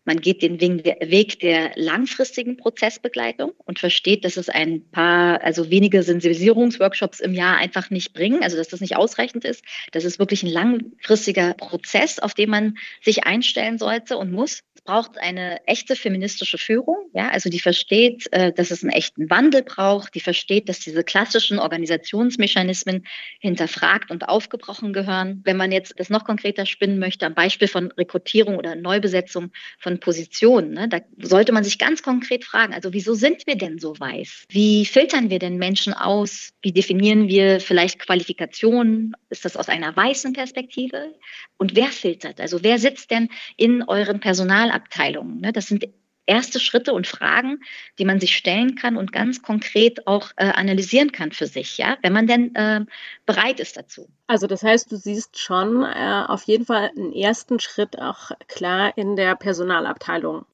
Man 0.06 0.22
geht 0.22 0.42
den 0.42 0.60
Weg 0.60 1.40
der 1.40 1.72
langfristigen 1.76 2.58
Prozessbegleitung 2.58 3.54
und 3.66 3.80
versteht, 3.80 4.24
dass 4.24 4.38
es 4.38 4.50
ein 4.50 4.90
paar, 4.92 5.44
also 5.44 5.70
wenige 5.72 6.04
Sensibilisierungsworkshops 6.04 7.20
im 7.20 7.34
Jahr 7.34 7.58
einfach 7.58 7.90
nicht 7.90 8.14
bringen, 8.14 8.44
also 8.44 8.56
dass 8.56 8.68
das 8.68 8.82
nicht 8.82 8.96
ausreichend 8.96 9.46
ist. 9.46 9.64
Das 9.92 10.06
ist 10.06 10.20
wirklich 10.20 10.44
ein 10.44 10.50
langfristiger 10.50 11.56
Prozess, 11.56 12.20
auf 12.20 12.34
den 12.34 12.50
man 12.50 12.78
sich 13.02 13.26
einstellen 13.26 13.78
sollte 13.78 14.18
und 14.18 14.32
muss 14.32 14.62
braucht 14.86 15.18
eine 15.18 15.66
echte 15.66 15.96
feministische 15.96 16.60
Führung, 16.60 17.10
ja, 17.14 17.30
also 17.30 17.50
die 17.50 17.60
versteht, 17.60 18.32
äh, 18.32 18.54
dass 18.54 18.70
es 18.70 18.84
einen 18.84 18.94
echten 18.94 19.30
Wandel 19.30 19.64
braucht, 19.64 20.14
die 20.14 20.20
versteht, 20.20 20.70
dass 20.70 20.80
diese 20.80 21.04
klassischen 21.04 21.60
Organisationsmechanismen 21.60 23.06
hinterfragt 23.40 24.12
und 24.12 24.30
aufgebrochen 24.30 24.94
gehören. 24.94 25.42
Wenn 25.44 25.58
man 25.58 25.72
jetzt 25.72 25.96
das 25.98 26.10
noch 26.10 26.24
konkreter 26.24 26.68
spinnen 26.68 27.00
möchte, 27.00 27.26
am 27.26 27.34
Beispiel 27.34 27.68
von 27.68 27.92
Rekrutierung 27.94 28.58
oder 28.58 28.76
Neubesetzung 28.76 29.52
von 29.80 29.95
Positionen, 30.00 30.72
ne, 30.72 30.88
da 30.88 31.00
sollte 31.18 31.52
man 31.52 31.64
sich 31.64 31.78
ganz 31.78 32.04
konkret 32.04 32.46
fragen, 32.46 32.74
also 32.74 32.94
wieso 32.94 33.14
sind 33.14 33.48
wir 33.48 33.56
denn 33.56 33.80
so 33.80 34.00
weiß? 34.00 34.46
Wie 34.50 34.86
filtern 34.86 35.30
wir 35.30 35.40
denn 35.40 35.58
Menschen 35.58 35.94
aus? 35.94 36.50
Wie 36.62 36.72
definieren 36.72 37.28
wir 37.28 37.60
vielleicht 37.60 38.00
Qualifikationen? 38.00 39.16
Ist 39.30 39.46
das 39.46 39.58
aus 39.58 39.70
einer 39.70 39.96
weißen 39.96 40.34
Perspektive? 40.34 41.14
Und 41.58 41.75
wer 41.75 41.88
filtert? 41.88 42.40
Also 42.40 42.64
wer 42.64 42.78
sitzt 42.78 43.12
denn 43.12 43.30
in 43.58 43.84
euren 43.84 44.20
Personal 44.20 44.46
Personalabteilungen. 44.46 45.42
Ne? 45.42 45.54
Das 45.54 45.68
sind 45.68 45.88
erste 46.25 46.60
Schritte 46.60 46.94
und 46.94 47.08
Fragen, 47.08 47.60
die 48.00 48.05
man 48.05 48.20
sich 48.20 48.36
stellen 48.36 48.75
kann 48.75 48.98
und 48.98 49.12
ganz 49.12 49.41
konkret 49.41 50.08
auch 50.08 50.32
äh, 50.38 50.46
analysieren 50.46 51.12
kann 51.12 51.32
für 51.32 51.48
sich, 51.48 51.77
ja, 51.77 51.98
wenn 52.01 52.13
man 52.13 52.27
denn 52.27 52.55
äh, 52.55 52.86
bereit 53.25 53.60
ist 53.60 53.77
dazu. 53.77 54.08
Also 54.27 54.48
das 54.48 54.63
heißt, 54.63 54.91
du 54.91 54.98
siehst 54.98 55.39
schon 55.39 55.84
äh, 55.84 56.24
auf 56.27 56.44
jeden 56.44 56.65
Fall 56.65 56.91
einen 56.96 57.13
ersten 57.13 57.60
Schritt 57.60 58.00
auch 58.00 58.32
klar 58.48 58.98
in 58.98 59.15
der 59.15 59.36
Personalabteilung. 59.36 60.46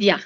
Ja, 0.00 0.18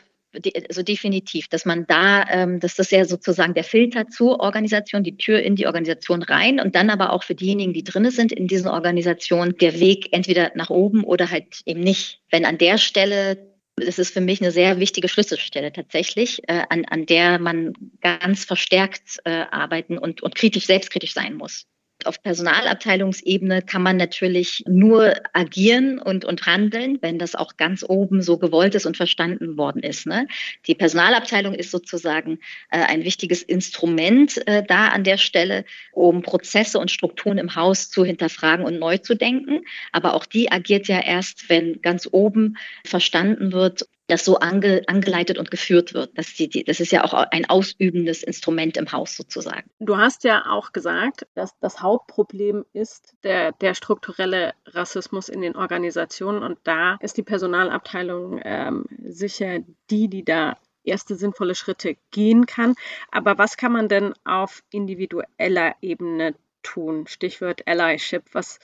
also 0.69 0.83
definitiv, 0.83 1.49
dass 1.49 1.65
man 1.65 1.87
da, 1.87 2.25
ähm, 2.31 2.61
dass 2.61 2.77
das 2.77 2.91
ja 2.91 3.05
sozusagen 3.05 3.55
der 3.55 3.65
Filter 3.65 4.09
zur 4.09 4.41
Organisation, 4.41 5.05
die 5.05 5.17
Tür 5.17 5.41
in 5.43 5.57
die 5.57 5.67
Organisation 5.67 6.23
rein 6.23 6.59
und 6.59 6.75
dann 6.75 6.91
aber 6.91 7.13
auch 7.13 7.23
für 7.23 7.35
diejenigen, 7.35 7.73
die 7.73 7.85
drinne 7.85 8.11
sind 8.11 8.33
in 8.33 8.47
diesen 8.47 8.69
Organisationen, 8.69 9.57
der 9.59 9.79
Weg 9.79 10.09
entweder 10.13 10.53
nach 10.55 10.71
oben 10.71 11.05
oder 11.05 11.31
halt 11.31 11.61
eben 11.67 11.81
nicht. 11.81 12.21
Wenn 12.31 12.47
an 12.47 12.59
der 12.59 12.79
Stelle 12.79 13.52
das 13.85 13.99
ist 13.99 14.13
für 14.13 14.21
mich 14.21 14.41
eine 14.41 14.51
sehr 14.51 14.79
wichtige 14.79 15.09
Schlüsselstelle 15.09 15.73
tatsächlich, 15.73 16.43
äh, 16.49 16.63
an, 16.69 16.85
an 16.87 17.07
der 17.07 17.39
man 17.39 17.75
ganz 18.01 18.45
verstärkt 18.45 19.21
äh, 19.25 19.45
arbeiten 19.51 19.99
und, 19.99 20.23
und 20.23 20.35
kritisch, 20.35 20.67
selbstkritisch 20.67 21.15
sein 21.15 21.35
muss. 21.35 21.67
Auf 22.07 22.23
Personalabteilungsebene 22.23 23.63
kann 23.63 23.83
man 23.83 23.97
natürlich 23.97 24.65
nur 24.67 25.15
agieren 25.33 25.99
und, 25.99 26.25
und 26.25 26.47
handeln, 26.47 26.99
wenn 27.01 27.19
das 27.19 27.35
auch 27.35 27.57
ganz 27.57 27.85
oben 27.87 28.23
so 28.23 28.39
gewollt 28.39 28.75
ist 28.75 28.87
und 28.87 28.97
verstanden 28.97 29.57
worden 29.57 29.83
ist. 29.83 30.07
Ne? 30.07 30.27
Die 30.67 30.75
Personalabteilung 30.75 31.55
ist 31.55 31.71
sozusagen 31.71 32.39
äh, 32.71 32.79
ein 32.79 33.05
wichtiges 33.05 33.43
Instrument 33.43 34.47
äh, 34.47 34.63
da 34.63 34.89
an 34.89 35.05
der 35.05 35.19
Stelle, 35.19 35.65
um 35.93 36.23
Prozesse 36.23 36.79
und 36.79 36.91
Strukturen 36.91 37.39
im 37.39 37.55
Haus 37.55 37.91
zu 37.91 38.05
hinterfragen 38.05 38.65
und 38.65 38.79
neu 38.79 38.99
zu 38.99 39.15
denken. 39.15 39.65
Aber 39.93 40.15
auch 40.15 40.27
die 40.27 40.51
agiert 40.51 40.89
ja 40.89 41.01
erst, 41.01 41.49
wenn 41.49 41.81
ganz 41.83 42.09
oben 42.11 42.57
verstanden 42.85 43.53
wird, 43.53 43.87
das 44.13 44.27
so 44.27 44.39
ange, 44.39 44.83
angeleitet 44.89 45.39
und 45.39 45.51
geführt 45.51 45.95
wird. 45.95 46.17
Das, 46.19 46.35
die, 46.35 46.65
das 46.65 46.81
ist 46.81 46.93
ja 46.93 47.03
auch 47.03 47.15
ein 47.15 47.49
ausübendes 47.49 48.23
Instrument 48.23 48.77
im 48.77 48.93
Haus 48.93 49.17
sozusagen. 49.17 49.71
Du 49.79 49.97
hast 49.97 50.25
ja 50.25 50.45
auch 50.51 50.73
gesagt, 50.73 51.27
dass 51.35 51.59
das 51.61 51.81
Hauptproblem 51.81 52.67
ist 52.75 53.15
der, 53.25 53.53
der 53.53 53.75
strukturelle 53.75 54.53
Rassismus 54.67 55.31
in 55.31 55.41
den 55.41 55.57
Organisationen 55.57 56.43
und 56.43 56.59
da 56.65 56.99
ist 57.01 57.17
die 57.17 57.23
Personalabteilung 57.23 58.39
ähm, 58.45 58.85
sicher 59.03 59.61
die, 59.91 60.09
die 60.09 60.25
da 60.25 60.59
erste 60.85 61.15
sinnvolle 61.15 61.55
Schritte 61.55 61.97
gehen 62.11 62.45
kann. 62.45 62.75
Aber 63.11 63.39
was 63.39 63.57
kann 63.57 63.73
man 63.73 63.89
denn 63.89 64.13
auf 64.25 64.63
individueller 64.71 65.75
Ebene 65.81 66.35
tun? 66.63 67.07
Stichwort 67.07 67.67
Allyship. 67.67 68.25
Was, 68.33 68.59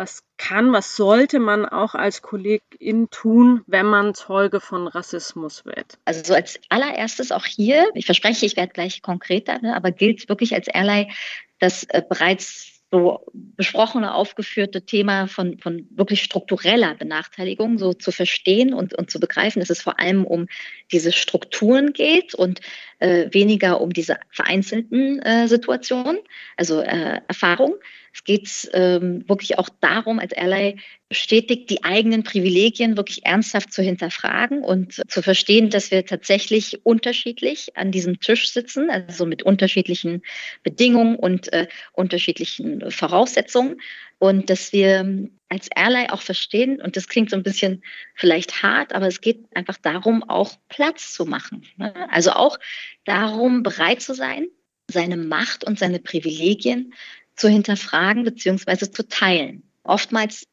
was 0.00 0.24
kann, 0.38 0.72
was 0.72 0.96
sollte 0.96 1.38
man 1.38 1.66
auch 1.66 1.94
als 1.94 2.22
Kollegin 2.22 3.10
tun, 3.10 3.62
wenn 3.66 3.84
man 3.84 4.14
Zeuge 4.14 4.58
von 4.58 4.88
Rassismus 4.88 5.66
wird? 5.66 5.98
Also 6.06 6.24
so 6.24 6.34
als 6.34 6.58
allererstes 6.70 7.30
auch 7.30 7.44
hier, 7.44 7.88
ich 7.94 8.06
verspreche, 8.06 8.46
ich 8.46 8.56
werde 8.56 8.72
gleich 8.72 9.02
konkreter, 9.02 9.60
ne, 9.60 9.76
aber 9.76 9.92
gilt 9.92 10.28
wirklich 10.30 10.54
als 10.54 10.68
Ally, 10.68 11.12
dass 11.58 11.84
äh, 11.84 12.02
bereits 12.08 12.80
so 12.90 13.24
besprochene, 13.32 14.14
aufgeführte 14.14 14.84
Thema 14.84 15.28
von, 15.28 15.58
von 15.58 15.86
wirklich 15.90 16.22
struktureller 16.22 16.94
Benachteiligung 16.94 17.78
so 17.78 17.92
zu 17.92 18.10
verstehen 18.10 18.74
und, 18.74 18.94
und 18.94 19.10
zu 19.10 19.20
begreifen, 19.20 19.60
dass 19.60 19.70
es 19.70 19.82
vor 19.82 20.00
allem 20.00 20.24
um 20.24 20.46
diese 20.90 21.12
Strukturen 21.12 21.92
geht 21.92 22.34
und 22.34 22.60
äh, 22.98 23.28
weniger 23.32 23.80
um 23.80 23.92
diese 23.92 24.16
vereinzelten 24.30 25.20
äh, 25.20 25.46
Situationen, 25.46 26.18
also 26.56 26.80
äh, 26.80 27.20
Erfahrungen. 27.28 27.74
Es 28.12 28.24
geht 28.24 28.70
ähm, 28.72 29.28
wirklich 29.28 29.58
auch 29.58 29.68
darum, 29.80 30.18
als 30.18 30.32
Ally 30.32 30.78
bestätigt, 31.08 31.70
die 31.70 31.84
eigenen 31.84 32.22
Privilegien 32.22 32.96
wirklich 32.96 33.24
ernsthaft 33.24 33.72
zu 33.72 33.82
hinterfragen 33.82 34.62
und 34.62 35.02
zu 35.10 35.22
verstehen, 35.22 35.70
dass 35.70 35.90
wir 35.90 36.06
tatsächlich 36.06 36.84
unterschiedlich 36.84 37.76
an 37.76 37.92
diesem 37.92 38.20
Tisch 38.20 38.52
sitzen, 38.52 38.90
also 38.90 39.26
mit 39.26 39.42
unterschiedlichen 39.42 40.22
Bedingungen 40.62 41.16
und 41.16 41.52
äh, 41.52 41.68
unterschiedlichen 41.92 42.90
Voraussetzungen 42.90 43.80
und 44.20 44.50
dass 44.50 44.72
wir 44.72 45.28
als 45.48 45.68
Ally 45.74 46.10
auch 46.10 46.20
verstehen, 46.20 46.80
und 46.80 46.96
das 46.96 47.08
klingt 47.08 47.30
so 47.30 47.36
ein 47.36 47.42
bisschen 47.42 47.82
vielleicht 48.14 48.62
hart, 48.62 48.94
aber 48.94 49.06
es 49.06 49.20
geht 49.22 49.44
einfach 49.54 49.78
darum, 49.78 50.22
auch 50.22 50.56
Platz 50.68 51.12
zu 51.12 51.24
machen. 51.24 51.66
Ne? 51.76 51.92
Also 52.10 52.32
auch 52.32 52.58
darum, 53.04 53.62
bereit 53.62 54.02
zu 54.02 54.14
sein, 54.14 54.46
seine 54.88 55.16
Macht 55.16 55.64
und 55.64 55.78
seine 55.78 56.00
Privilegien 56.00 56.92
zu 57.36 57.48
hinterfragen 57.48 58.24
bzw. 58.24 58.90
zu 58.90 59.08
teilen. 59.08 59.62
Oftmals 59.84 60.44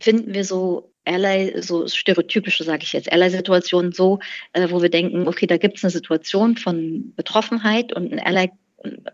finden 0.00 0.34
wir 0.34 0.44
so 0.44 0.92
Ally, 1.04 1.60
so 1.62 1.88
stereotypische, 1.88 2.64
sage 2.64 2.84
ich 2.84 2.92
jetzt, 2.92 3.12
Ally-Situationen 3.12 3.92
so, 3.92 4.20
äh, 4.52 4.68
wo 4.70 4.82
wir 4.82 4.90
denken, 4.90 5.26
okay, 5.26 5.46
da 5.46 5.56
gibt 5.56 5.78
es 5.78 5.84
eine 5.84 5.90
Situation 5.90 6.56
von 6.56 7.12
Betroffenheit 7.16 7.92
und 7.92 8.12
ein 8.12 8.20
Ally, 8.20 8.50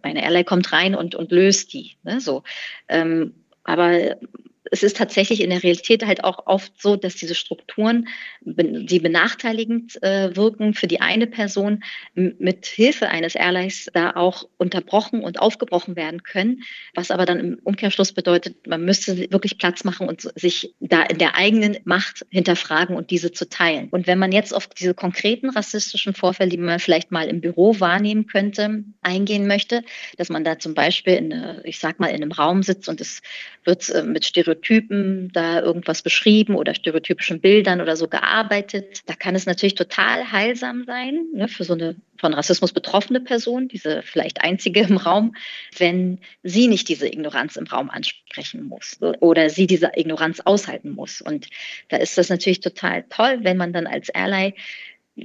eine 0.02 0.24
Ally 0.24 0.44
kommt 0.44 0.70
rein 0.72 0.94
und, 0.94 1.14
und 1.14 1.32
löst 1.32 1.72
die. 1.72 1.96
Ne, 2.02 2.20
so. 2.20 2.42
Ähm, 2.88 3.34
aber 3.64 4.16
es 4.70 4.82
ist 4.82 4.96
tatsächlich 4.96 5.40
in 5.40 5.50
der 5.50 5.62
Realität 5.62 6.04
halt 6.06 6.24
auch 6.24 6.46
oft 6.46 6.80
so, 6.80 6.96
dass 6.96 7.16
diese 7.16 7.34
Strukturen, 7.34 8.08
die 8.40 9.00
benachteiligend 9.00 10.02
äh, 10.02 10.34
wirken 10.36 10.74
für 10.74 10.86
die 10.86 11.00
eine 11.00 11.26
Person, 11.26 11.82
mit 12.14 12.66
Hilfe 12.66 13.08
eines 13.08 13.34
Airlines 13.34 13.88
da 13.92 14.16
auch 14.16 14.48
unterbrochen 14.56 15.22
und 15.22 15.40
aufgebrochen 15.40 15.96
werden 15.96 16.22
können, 16.22 16.62
was 16.94 17.10
aber 17.10 17.26
dann 17.26 17.40
im 17.40 17.58
Umkehrschluss 17.64 18.12
bedeutet, 18.12 18.66
man 18.66 18.84
müsste 18.84 19.30
wirklich 19.30 19.58
Platz 19.58 19.84
machen 19.84 20.08
und 20.08 20.28
sich 20.34 20.74
da 20.80 21.02
in 21.02 21.18
der 21.18 21.36
eigenen 21.36 21.78
Macht 21.84 22.26
hinterfragen 22.30 22.96
und 22.96 23.10
diese 23.10 23.32
zu 23.32 23.48
teilen. 23.48 23.88
Und 23.90 24.06
wenn 24.06 24.18
man 24.18 24.32
jetzt 24.32 24.54
auf 24.54 24.66
diese 24.66 24.94
konkreten 24.94 25.50
rassistischen 25.50 26.14
Vorfälle, 26.14 26.50
die 26.50 26.58
man 26.58 26.78
vielleicht 26.78 27.10
mal 27.10 27.28
im 27.28 27.40
Büro 27.40 27.80
wahrnehmen 27.80 28.26
könnte, 28.26 28.84
eingehen 29.02 29.46
möchte, 29.46 29.82
dass 30.16 30.28
man 30.28 30.44
da 30.44 30.58
zum 30.58 30.74
Beispiel 30.74 31.14
in, 31.14 31.60
ich 31.64 31.78
sag 31.78 32.00
mal, 32.00 32.08
in 32.08 32.16
einem 32.16 32.32
Raum 32.32 32.62
sitzt 32.62 32.88
und 32.88 33.00
es 33.00 33.22
wird 33.64 33.88
äh, 33.90 34.02
mit 34.02 34.24
Stereotypen 34.24 34.57
Stereotypen 34.58 35.30
da 35.32 35.60
irgendwas 35.60 36.02
beschrieben 36.02 36.54
oder 36.54 36.74
stereotypischen 36.74 37.40
Bildern 37.40 37.80
oder 37.80 37.96
so 37.96 38.08
gearbeitet. 38.08 39.02
Da 39.06 39.14
kann 39.14 39.34
es 39.34 39.46
natürlich 39.46 39.74
total 39.74 40.30
heilsam 40.30 40.84
sein 40.84 41.26
ne, 41.34 41.48
für 41.48 41.64
so 41.64 41.74
eine 41.74 41.96
von 42.20 42.34
Rassismus 42.34 42.72
betroffene 42.72 43.20
Person, 43.20 43.68
diese 43.68 44.02
vielleicht 44.02 44.42
einzige 44.42 44.80
im 44.80 44.96
Raum, 44.96 45.36
wenn 45.76 46.18
sie 46.42 46.66
nicht 46.66 46.88
diese 46.88 47.06
Ignoranz 47.06 47.56
im 47.56 47.66
Raum 47.66 47.90
ansprechen 47.90 48.64
muss 48.64 48.98
oder 49.20 49.50
sie 49.50 49.68
diese 49.68 49.92
Ignoranz 49.94 50.40
aushalten 50.40 50.90
muss. 50.90 51.20
Und 51.20 51.48
da 51.88 51.96
ist 51.96 52.18
das 52.18 52.28
natürlich 52.28 52.60
total 52.60 53.04
toll, 53.08 53.38
wenn 53.42 53.56
man 53.56 53.72
dann 53.72 53.86
als 53.86 54.10
Ally 54.10 54.54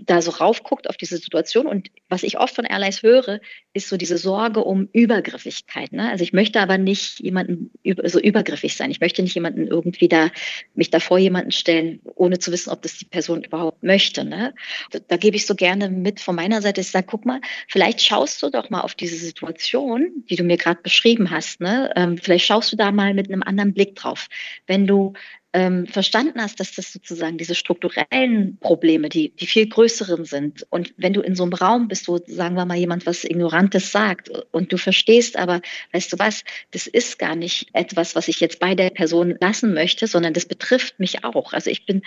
da 0.06 0.22
so 0.22 0.32
raufguckt 0.32 0.90
auf 0.90 0.98
diese 0.98 1.18
Situation. 1.18 1.68
Und 1.68 1.90
was 2.10 2.24
ich 2.24 2.38
oft 2.38 2.56
von 2.56 2.66
Airlines 2.66 3.04
höre, 3.04 3.40
ist 3.74 3.90
so 3.90 3.98
diese 3.98 4.18
Sorge 4.18 4.64
um 4.64 4.90
Übergriffigkeit. 4.92 5.92
Ne? 5.92 6.10
Also 6.10 6.24
ich 6.24 6.34
möchte 6.34 6.60
aber 6.60 6.78
nicht 6.78 7.20
jemanden 7.20 7.72
so 8.04 8.20
übergriffig 8.20 8.76
sein. 8.76 8.92
Ich 8.92 9.00
möchte 9.00 9.22
nicht 9.22 9.36
jemanden 9.36 9.68
irgendwie 9.68 10.08
da, 10.08 10.30
mich 10.74 10.90
da 10.90 11.00
vor 11.00 11.18
jemanden 11.18 11.52
stellen, 11.52 12.02
ohne 12.16 12.40
zu 12.40 12.52
wissen, 12.52 12.72
ob 12.72 12.82
das 12.82 12.98
die 12.98 13.06
Person 13.06 13.44
überhaupt 13.44 13.84
möchte. 13.84 14.24
Ne? 14.24 14.54
Da, 14.92 15.00
da 15.00 15.18
gebe 15.18 15.36
ich 15.36 15.46
so 15.46 15.56
gerne 15.56 15.90
mit 15.90 16.20
von 16.20 16.36
meiner 16.36 16.62
Seite. 16.62 16.82
Ich 16.82 16.92
sage, 16.92 17.08
guck 17.10 17.26
mal, 17.26 17.42
vielleicht 17.68 18.02
schaust 18.02 18.42
du 18.42 18.50
doch 18.50 18.70
mal 18.70 18.82
auf 18.82 18.96
diese 18.96 19.16
Situation, 19.16 20.24
die 20.30 20.36
du 20.36 20.44
mir 20.44 20.58
gerade 20.58 20.82
beschrieben 20.82 21.30
hast. 21.30 21.62
Ne? 21.62 21.92
Ähm, 21.96 22.18
vielleicht 22.18 22.46
schaust 22.46 22.72
du 22.72 22.76
da 22.76 22.92
mal 22.92 23.14
mit 23.14 23.30
einem 23.30 23.44
anderen 23.44 23.74
Blick 23.74 23.96
drauf. 23.96 24.28
Wenn 24.66 24.88
du 24.88 25.14
ähm, 25.54 25.86
verstanden 25.86 26.42
hast, 26.42 26.60
dass 26.60 26.74
das 26.74 26.92
sozusagen 26.92 27.38
diese 27.38 27.56
strukturellen 27.56 28.58
Probleme, 28.60 29.10
die, 29.10 29.30
die 29.30 29.46
viel 29.46 29.68
größeren 29.68 30.26
sind. 30.26 30.66
Und 30.72 30.94
wenn 30.98 31.14
du 31.14 31.22
in 31.22 31.36
so 31.36 31.44
einem 31.44 31.54
Raum 31.54 31.88
bist, 31.88 32.08
wo, 32.08 32.20
sagen 32.26 32.56
wir 32.56 32.66
mal, 32.66 32.78
jemand 32.78 33.06
was 33.06 33.24
Ignorantes 33.24 33.92
sagt 33.92 34.30
und 34.52 34.74
du 34.74 34.78
verstehst 34.78 35.38
aber, 35.38 35.62
weißt 35.92 36.12
du 36.12 36.20
was, 36.20 36.44
das 36.72 36.88
ist 36.88 37.20
gar 37.20 37.36
nicht 37.36 37.70
etwas, 37.74 38.16
was 38.16 38.28
ich 38.28 38.40
jetzt 38.40 38.60
bei 38.60 38.74
der 38.74 38.90
Person 38.90 39.38
lassen 39.40 39.74
möchte, 39.74 40.08
sondern 40.08 40.34
das 40.34 40.46
betrifft 40.46 41.00
mich 41.00 41.24
auch. 41.24 41.54
Also 41.54 41.70
ich 41.70 41.86
bin 41.86 42.02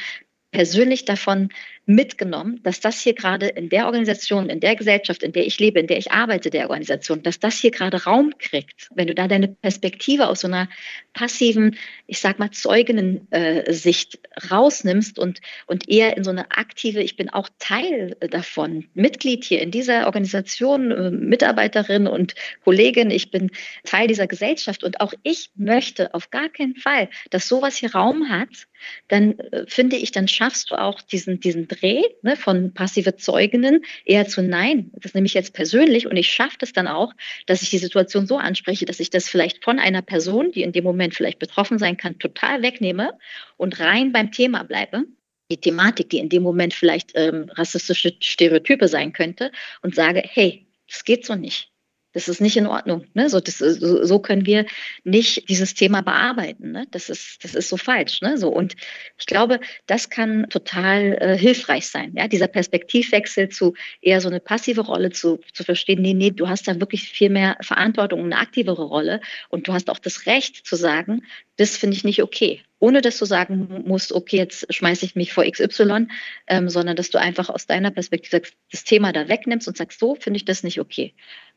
persönlich 0.50 1.04
davon 1.04 1.50
mitgenommen, 1.86 2.60
dass 2.64 2.80
das 2.80 3.00
hier 3.00 3.14
gerade 3.14 3.46
in 3.46 3.68
der 3.68 3.86
Organisation, 3.86 4.50
in 4.50 4.58
der 4.58 4.74
Gesellschaft, 4.74 5.22
in 5.22 5.32
der 5.32 5.46
ich 5.46 5.60
lebe, 5.60 5.78
in 5.78 5.86
der 5.86 5.98
ich 5.98 6.10
arbeite, 6.10 6.50
der 6.50 6.64
Organisation, 6.64 7.22
dass 7.22 7.38
das 7.38 7.58
hier 7.58 7.70
gerade 7.70 8.04
Raum 8.04 8.34
kriegt. 8.38 8.88
Wenn 8.94 9.06
du 9.06 9.14
da 9.14 9.28
deine 9.28 9.48
Perspektive 9.48 10.28
aus 10.28 10.40
so 10.40 10.48
einer 10.48 10.68
passiven, 11.14 11.76
ich 12.08 12.18
sag 12.18 12.40
mal, 12.40 12.50
Zeuginnen-Sicht 12.50 14.18
äh, 14.22 14.46
rausnimmst 14.48 15.18
und, 15.18 15.40
und 15.66 15.88
eher 15.88 16.16
in 16.16 16.24
so 16.24 16.30
eine 16.30 16.50
aktive, 16.50 17.02
ich 17.02 17.16
bin 17.16 17.30
auch 17.30 17.48
Teil 17.60 18.16
davon, 18.30 18.88
Mitglied 18.94 19.44
hier 19.44 19.62
in 19.62 19.70
dieser 19.70 20.06
Organisation, 20.06 20.90
äh, 20.90 21.10
Mitarbeiterin 21.12 22.08
und 22.08 22.34
Kollegin, 22.64 23.10
ich 23.10 23.30
bin 23.30 23.50
Teil 23.84 24.08
dieser 24.08 24.26
Gesellschaft 24.26 24.82
und 24.82 25.00
auch 25.00 25.14
ich 25.22 25.50
möchte 25.54 26.12
auf 26.14 26.30
gar 26.30 26.48
keinen 26.48 26.74
Fall, 26.74 27.08
dass 27.30 27.46
sowas 27.46 27.76
hier 27.76 27.92
Raum 27.92 28.28
hat, 28.28 28.66
dann 29.08 29.38
äh, 29.38 29.64
finde 29.68 29.96
ich, 29.96 30.10
dann 30.10 30.28
schaffst 30.28 30.70
du 30.70 30.74
auch 30.74 31.00
diesen, 31.00 31.40
diesen 31.40 31.68
Dreh 31.80 32.02
ne, 32.22 32.36
von 32.36 32.72
passive 32.74 33.16
Zeuginnen 33.16 33.84
eher 34.04 34.26
zu 34.26 34.42
Nein. 34.42 34.90
Das 34.94 35.14
nehme 35.14 35.26
ich 35.26 35.34
jetzt 35.34 35.52
persönlich 35.52 36.06
und 36.06 36.16
ich 36.16 36.30
schaffe 36.30 36.56
das 36.58 36.72
dann 36.72 36.88
auch, 36.88 37.12
dass 37.46 37.62
ich 37.62 37.70
die 37.70 37.78
Situation 37.78 38.26
so 38.26 38.38
anspreche, 38.38 38.84
dass 38.84 39.00
ich 39.00 39.10
das 39.10 39.28
vielleicht 39.28 39.64
von 39.64 39.78
einer 39.78 40.02
Person, 40.02 40.52
die 40.52 40.62
in 40.62 40.72
dem 40.72 40.84
Moment 40.84 41.14
vielleicht 41.14 41.38
betroffen 41.38 41.78
sein 41.78 41.96
kann, 41.96 42.18
total 42.18 42.62
wegnehme 42.62 43.12
und 43.56 43.80
rein 43.80 44.12
beim 44.12 44.32
Thema 44.32 44.64
bleibe 44.64 45.04
die 45.50 45.60
Thematik, 45.60 46.10
die 46.10 46.18
in 46.18 46.28
dem 46.28 46.42
Moment 46.42 46.74
vielleicht 46.74 47.12
ähm, 47.14 47.48
rassistische 47.50 48.14
Stereotype 48.20 48.88
sein 48.88 49.12
könnte, 49.12 49.52
und 49.82 49.94
sage, 49.94 50.22
hey, 50.24 50.66
das 50.88 51.04
geht 51.04 51.24
so 51.24 51.34
nicht. 51.34 51.70
Das 52.16 52.28
ist 52.28 52.40
nicht 52.40 52.56
in 52.56 52.66
Ordnung. 52.66 53.04
Ne? 53.12 53.28
So, 53.28 53.40
das, 53.40 53.58
so, 53.58 54.02
so 54.02 54.18
können 54.20 54.46
wir 54.46 54.64
nicht 55.04 55.50
dieses 55.50 55.74
Thema 55.74 56.00
bearbeiten. 56.00 56.72
Ne? 56.72 56.86
Das, 56.90 57.10
ist, 57.10 57.44
das 57.44 57.54
ist 57.54 57.68
so 57.68 57.76
falsch. 57.76 58.22
Ne? 58.22 58.38
So, 58.38 58.48
und 58.48 58.74
ich 59.18 59.26
glaube, 59.26 59.60
das 59.86 60.08
kann 60.08 60.48
total 60.48 61.18
äh, 61.20 61.36
hilfreich 61.36 61.88
sein. 61.88 62.14
Ja? 62.16 62.26
Dieser 62.26 62.48
Perspektivwechsel 62.48 63.50
zu 63.50 63.74
eher 64.00 64.22
so 64.22 64.30
eine 64.30 64.40
passive 64.40 64.80
Rolle 64.80 65.10
zu, 65.10 65.40
zu 65.52 65.62
verstehen, 65.62 66.00
nee, 66.00 66.14
nee, 66.14 66.30
du 66.30 66.48
hast 66.48 66.66
da 66.66 66.80
wirklich 66.80 67.02
viel 67.02 67.28
mehr 67.28 67.58
Verantwortung, 67.60 68.24
eine 68.24 68.38
aktivere 68.38 68.84
Rolle 68.84 69.20
und 69.50 69.68
du 69.68 69.74
hast 69.74 69.90
auch 69.90 69.98
das 69.98 70.24
Recht 70.24 70.66
zu 70.66 70.74
sagen, 70.74 71.22
das 71.56 71.76
finde 71.76 71.98
ich 71.98 72.04
nicht 72.04 72.22
okay 72.22 72.62
ohne 72.78 73.00
dass 73.00 73.18
du 73.18 73.24
sagen 73.24 73.84
musst, 73.86 74.12
okay, 74.12 74.36
jetzt 74.36 74.72
schmeiße 74.72 75.06
ich 75.06 75.14
mich 75.16 75.32
vor 75.32 75.50
XY, 75.50 76.08
ähm, 76.46 76.68
sondern 76.68 76.94
dass 76.94 77.08
du 77.08 77.18
einfach 77.18 77.48
aus 77.48 77.66
deiner 77.66 77.90
Perspektive 77.90 78.42
das 78.70 78.84
Thema 78.84 79.14
da 79.14 79.28
wegnimmst 79.28 79.66
und 79.66 79.78
sagst, 79.78 79.98
so 79.98 80.14
finde 80.14 80.36
ich 80.36 80.44
das 80.44 80.62
nicht 80.62 80.78
okay 80.78 81.14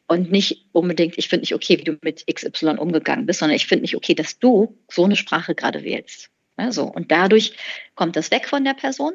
und 0.09 0.31
nicht 0.31 0.65
unbedingt, 0.71 1.19
ich 1.19 1.29
finde 1.29 1.43
nicht 1.43 1.53
okay, 1.53 1.77
wie 1.77 1.83
du 1.83 1.97
mit 2.01 2.25
XY 2.25 2.77
umgegangen 2.79 3.27
bist, 3.27 3.39
sondern 3.39 3.55
ich 3.55 3.67
finde 3.67 3.83
nicht 3.83 3.95
okay, 3.95 4.15
dass 4.15 4.39
du 4.39 4.75
so 4.89 5.05
eine 5.05 5.15
Sprache 5.15 5.53
gerade 5.53 5.83
wählst. 5.83 6.31
Ja, 6.57 6.71
so. 6.71 6.85
Und 6.85 7.11
dadurch 7.11 7.55
kommt 7.93 8.15
das 8.15 8.31
weg 8.31 8.49
von 8.49 8.63
der 8.63 8.73
Person 8.73 9.13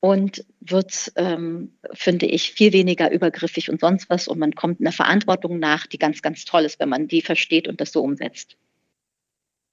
und 0.00 0.44
wird, 0.58 1.12
ähm, 1.14 1.78
finde 1.92 2.26
ich, 2.26 2.50
viel 2.50 2.72
weniger 2.72 3.12
übergriffig 3.12 3.70
und 3.70 3.80
sonst 3.80 4.10
was. 4.10 4.26
Und 4.26 4.40
man 4.40 4.52
kommt 4.52 4.80
einer 4.80 4.90
Verantwortung 4.90 5.60
nach, 5.60 5.86
die 5.86 5.98
ganz, 5.98 6.22
ganz 6.22 6.44
toll 6.44 6.64
ist, 6.64 6.80
wenn 6.80 6.88
man 6.88 7.06
die 7.06 7.22
versteht 7.22 7.68
und 7.68 7.80
das 7.80 7.92
so 7.92 8.02
umsetzt. 8.02 8.56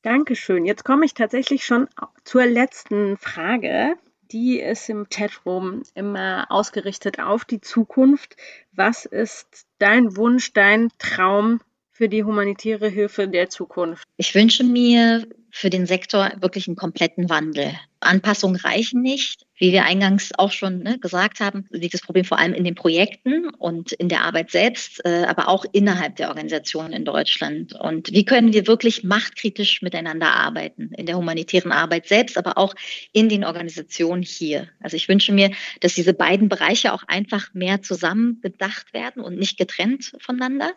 Dankeschön. 0.03 0.65
Jetzt 0.65 0.85
komme 0.85 1.05
ich 1.05 1.15
tatsächlich 1.15 1.65
schon 1.65 1.87
zur 2.25 2.45
letzten 2.45 3.17
Frage 3.17 3.95
die 4.33 4.59
ist 4.59 4.89
im 4.89 5.07
Chatroom 5.09 5.83
immer 5.93 6.47
ausgerichtet 6.49 7.19
auf 7.19 7.45
die 7.45 7.61
Zukunft. 7.61 8.35
Was 8.71 9.05
ist 9.05 9.67
dein 9.77 10.17
Wunsch, 10.17 10.51
dein 10.53 10.89
Traum 10.97 11.61
für 11.91 12.09
die 12.09 12.23
humanitäre 12.23 12.89
Hilfe 12.89 13.27
der 13.27 13.49
Zukunft? 13.49 14.03
Ich 14.17 14.33
wünsche 14.33 14.63
mir 14.63 15.25
für 15.55 15.69
den 15.69 15.85
Sektor 15.85 16.31
wirklich 16.39 16.67
einen 16.67 16.75
kompletten 16.75 17.29
Wandel. 17.29 17.73
Anpassungen 17.99 18.59
reichen 18.59 19.03
nicht. 19.03 19.45
Wie 19.55 19.71
wir 19.71 19.85
eingangs 19.85 20.31
auch 20.37 20.51
schon 20.51 20.79
ne, 20.79 20.97
gesagt 20.97 21.39
haben, 21.39 21.67
liegt 21.69 21.93
das 21.93 22.01
Problem 22.01 22.25
vor 22.25 22.39
allem 22.39 22.55
in 22.55 22.63
den 22.63 22.73
Projekten 22.73 23.49
und 23.49 23.91
in 23.93 24.09
der 24.09 24.23
Arbeit 24.23 24.49
selbst, 24.49 25.05
äh, 25.05 25.25
aber 25.25 25.47
auch 25.47 25.63
innerhalb 25.71 26.15
der 26.15 26.29
Organisationen 26.29 26.91
in 26.91 27.05
Deutschland. 27.05 27.73
Und 27.73 28.11
wie 28.11 28.25
können 28.25 28.51
wir 28.51 28.65
wirklich 28.65 29.03
machtkritisch 29.03 29.83
miteinander 29.83 30.33
arbeiten, 30.33 30.91
in 30.97 31.05
der 31.05 31.17
humanitären 31.17 31.71
Arbeit 31.71 32.07
selbst, 32.07 32.37
aber 32.37 32.57
auch 32.57 32.73
in 33.13 33.29
den 33.29 33.45
Organisationen 33.45 34.23
hier. 34.23 34.67
Also 34.81 34.97
ich 34.97 35.07
wünsche 35.07 35.31
mir, 35.31 35.51
dass 35.81 35.93
diese 35.93 36.15
beiden 36.15 36.49
Bereiche 36.49 36.93
auch 36.93 37.03
einfach 37.07 37.53
mehr 37.53 37.83
zusammen 37.83 38.41
bedacht 38.41 38.91
werden 38.93 39.21
und 39.21 39.37
nicht 39.37 39.57
getrennt 39.59 40.13
voneinander. 40.19 40.73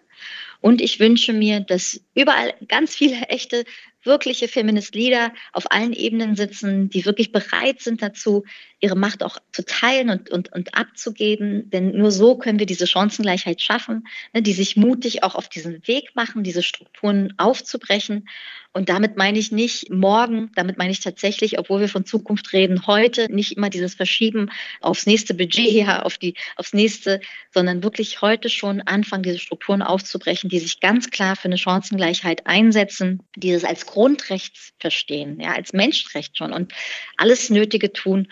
Und 0.60 0.80
ich 0.80 1.00
wünsche 1.00 1.32
mir, 1.32 1.60
dass 1.60 2.00
überall 2.14 2.54
ganz 2.68 2.94
viele 2.94 3.16
echte 3.28 3.64
wirkliche 4.06 4.48
Feminist 4.48 4.94
Leader 4.94 5.32
auf 5.52 5.70
allen 5.70 5.92
Ebenen 5.92 6.36
sitzen, 6.36 6.88
die 6.88 7.04
wirklich 7.04 7.32
bereit 7.32 7.80
sind 7.80 8.02
dazu, 8.02 8.44
ihre 8.80 8.96
Macht 8.96 9.22
auch 9.22 9.38
zu 9.52 9.64
teilen 9.64 10.10
und, 10.10 10.30
und, 10.30 10.52
und 10.52 10.74
abzugeben. 10.74 11.70
Denn 11.70 11.96
nur 11.96 12.10
so 12.10 12.36
können 12.36 12.58
wir 12.58 12.66
diese 12.66 12.86
Chancengleichheit 12.86 13.62
schaffen, 13.62 14.06
ne, 14.34 14.42
die 14.42 14.52
sich 14.52 14.76
mutig 14.76 15.22
auch 15.22 15.34
auf 15.34 15.48
diesen 15.48 15.86
Weg 15.88 16.14
machen, 16.14 16.42
diese 16.42 16.62
Strukturen 16.62 17.32
aufzubrechen. 17.38 18.28
Und 18.72 18.90
damit 18.90 19.16
meine 19.16 19.38
ich 19.38 19.52
nicht 19.52 19.88
morgen, 19.88 20.50
damit 20.54 20.76
meine 20.76 20.90
ich 20.90 21.00
tatsächlich, 21.00 21.58
obwohl 21.58 21.80
wir 21.80 21.88
von 21.88 22.04
Zukunft 22.04 22.52
reden, 22.52 22.86
heute 22.86 23.32
nicht 23.32 23.56
immer 23.56 23.70
dieses 23.70 23.94
Verschieben 23.94 24.50
aufs 24.82 25.06
nächste 25.06 25.32
Budget, 25.32 25.72
ja, 25.72 26.02
auf 26.02 26.18
die, 26.18 26.34
aufs 26.56 26.74
nächste, 26.74 27.20
sondern 27.54 27.82
wirklich 27.82 28.20
heute 28.20 28.50
schon 28.50 28.82
anfangen, 28.82 29.22
diese 29.22 29.38
Strukturen 29.38 29.80
aufzubrechen, 29.80 30.50
die 30.50 30.58
sich 30.58 30.80
ganz 30.80 31.08
klar 31.08 31.36
für 31.36 31.46
eine 31.46 31.56
Chancengleichheit 31.56 32.46
einsetzen, 32.46 33.22
die 33.34 33.52
es 33.52 33.64
als 33.64 33.86
Grundrecht 33.86 34.74
verstehen, 34.78 35.40
ja, 35.40 35.54
als 35.54 35.72
Menschenrecht 35.72 36.36
schon 36.36 36.52
und 36.52 36.74
alles 37.16 37.48
Nötige 37.48 37.94
tun, 37.94 38.28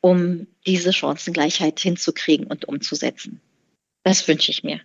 um 0.00 0.46
diese 0.66 0.92
Chancengleichheit 0.92 1.80
hinzukriegen 1.80 2.46
und 2.46 2.66
umzusetzen. 2.66 3.40
Das 4.04 4.26
wünsche 4.28 4.50
ich 4.50 4.62
mir. 4.62 4.80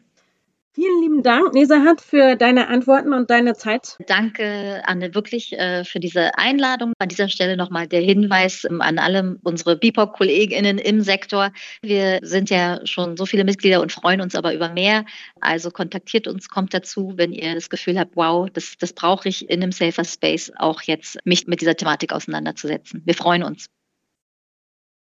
Vielen 0.76 1.02
lieben 1.04 1.22
Dank, 1.22 1.54
Nesahat, 1.54 2.02
für 2.02 2.36
deine 2.36 2.68
Antworten 2.68 3.14
und 3.14 3.30
deine 3.30 3.54
Zeit. 3.54 3.96
Danke, 4.08 4.82
Anne, 4.88 5.14
wirklich 5.14 5.54
äh, 5.54 5.84
für 5.84 6.00
diese 6.00 6.36
Einladung. 6.40 6.94
An 6.98 7.10
dieser 7.10 7.30
Stelle 7.30 7.56
nochmal 7.56 7.88
der 7.88 8.02
Hinweis 8.02 8.64
ähm, 8.64 8.82
an 8.82 8.98
alle 8.98 9.38
unsere 9.44 9.78
BIPOC-KollegInnen 9.78 10.80
im 10.80 11.02
Sektor. 11.02 11.52
Wir 11.84 12.22
sind 12.24 12.50
ja 12.50 12.80
schon 12.86 13.18
so 13.18 13.28
viele 13.28 13.44
Mitglieder 13.44 13.82
und 13.82 13.92
freuen 13.92 14.20
uns 14.20 14.34
aber 14.34 14.56
über 14.56 14.70
mehr. 14.70 15.06
Also 15.42 15.70
kontaktiert 15.70 16.28
uns, 16.28 16.50
kommt 16.50 16.74
dazu, 16.74 17.14
wenn 17.18 17.34
ihr 17.34 17.54
das 17.54 17.70
Gefühl 17.70 18.00
habt, 18.00 18.16
wow, 18.16 18.50
das, 18.52 18.74
das 18.80 18.94
brauche 18.94 19.30
ich 19.30 19.48
in 19.48 19.62
einem 19.62 19.72
Safer 19.72 20.06
Space 20.06 20.52
auch 20.58 20.82
jetzt, 20.82 21.20
mich 21.24 21.46
mit 21.46 21.62
dieser 21.62 21.76
Thematik 21.76 22.12
auseinanderzusetzen. 22.12 23.04
Wir 23.06 23.14
freuen 23.14 23.44
uns. 23.44 23.68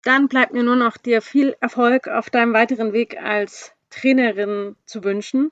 Dann 0.02 0.28
bleibt 0.28 0.52
mir 0.52 0.62
nur 0.62 0.76
noch 0.76 0.96
dir 0.96 1.22
viel 1.22 1.56
Erfolg 1.60 2.08
auf 2.08 2.30
deinem 2.30 2.52
weiteren 2.52 2.92
Weg 2.92 3.20
als 3.20 3.72
Trainerin 3.90 4.76
zu 4.84 5.04
wünschen. 5.04 5.50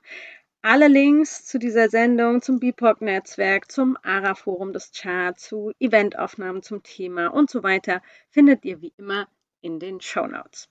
Alle 0.61 0.87
Links 0.87 1.45
zu 1.45 1.59
dieser 1.59 1.89
Sendung, 1.89 2.41
zum 2.41 2.59
BIPOC-Netzwerk, 2.59 3.71
zum 3.71 3.97
ARA-Forum 4.01 4.73
des 4.73 4.91
Chart, 4.91 5.39
zu 5.39 5.71
Eventaufnahmen 5.79 6.61
zum 6.61 6.83
Thema 6.83 7.27
und 7.27 7.49
so 7.49 7.63
weiter 7.63 8.01
findet 8.29 8.65
ihr 8.65 8.81
wie 8.81 8.93
immer 8.97 9.27
in 9.61 9.79
den 9.79 10.01
Show 10.01 10.27
Notes. 10.27 10.69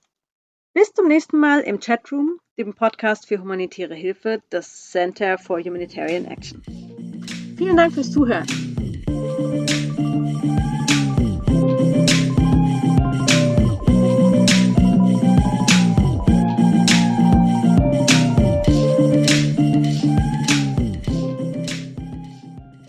Bis 0.73 0.93
zum 0.93 1.07
nächsten 1.07 1.39
Mal 1.39 1.61
im 1.61 1.79
Chatroom, 1.79 2.39
dem 2.57 2.75
Podcast 2.75 3.27
für 3.27 3.39
humanitäre 3.39 3.95
Hilfe 3.95 4.43
des 4.51 4.91
Center 4.91 5.37
for 5.37 5.59
Humanitarian 5.59 6.25
Action. 6.25 6.61
Vielen 7.57 7.77
Dank 7.77 7.93
fürs 7.93 8.11
Zuhören. 8.11 8.45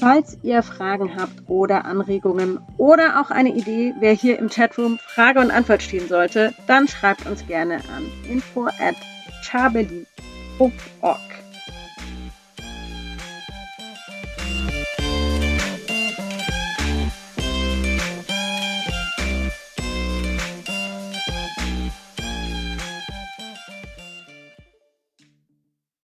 Falls 0.09 0.39
ihr 0.43 0.63
Fragen 0.63 1.21
habt 1.21 1.51
oder 1.51 1.85
Anregungen 1.85 2.61
oder 2.79 3.21
auch 3.21 3.31
eine 3.31 3.51
Idee, 3.51 3.93
wer 4.01 4.15
hier 4.15 4.39
im 4.39 4.49
Chatroom 4.49 4.99
Frage 5.07 5.39
und 5.39 5.51
Antwort 5.51 5.83
stehen 5.83 6.09
sollte, 6.09 6.55
dann 6.67 6.89
schreibt 6.89 7.27
uns 7.27 7.47
gerne 7.47 7.83
an 7.95 8.11
info 8.27 8.69
at 8.69 8.97
charberlin.org. 9.43 11.28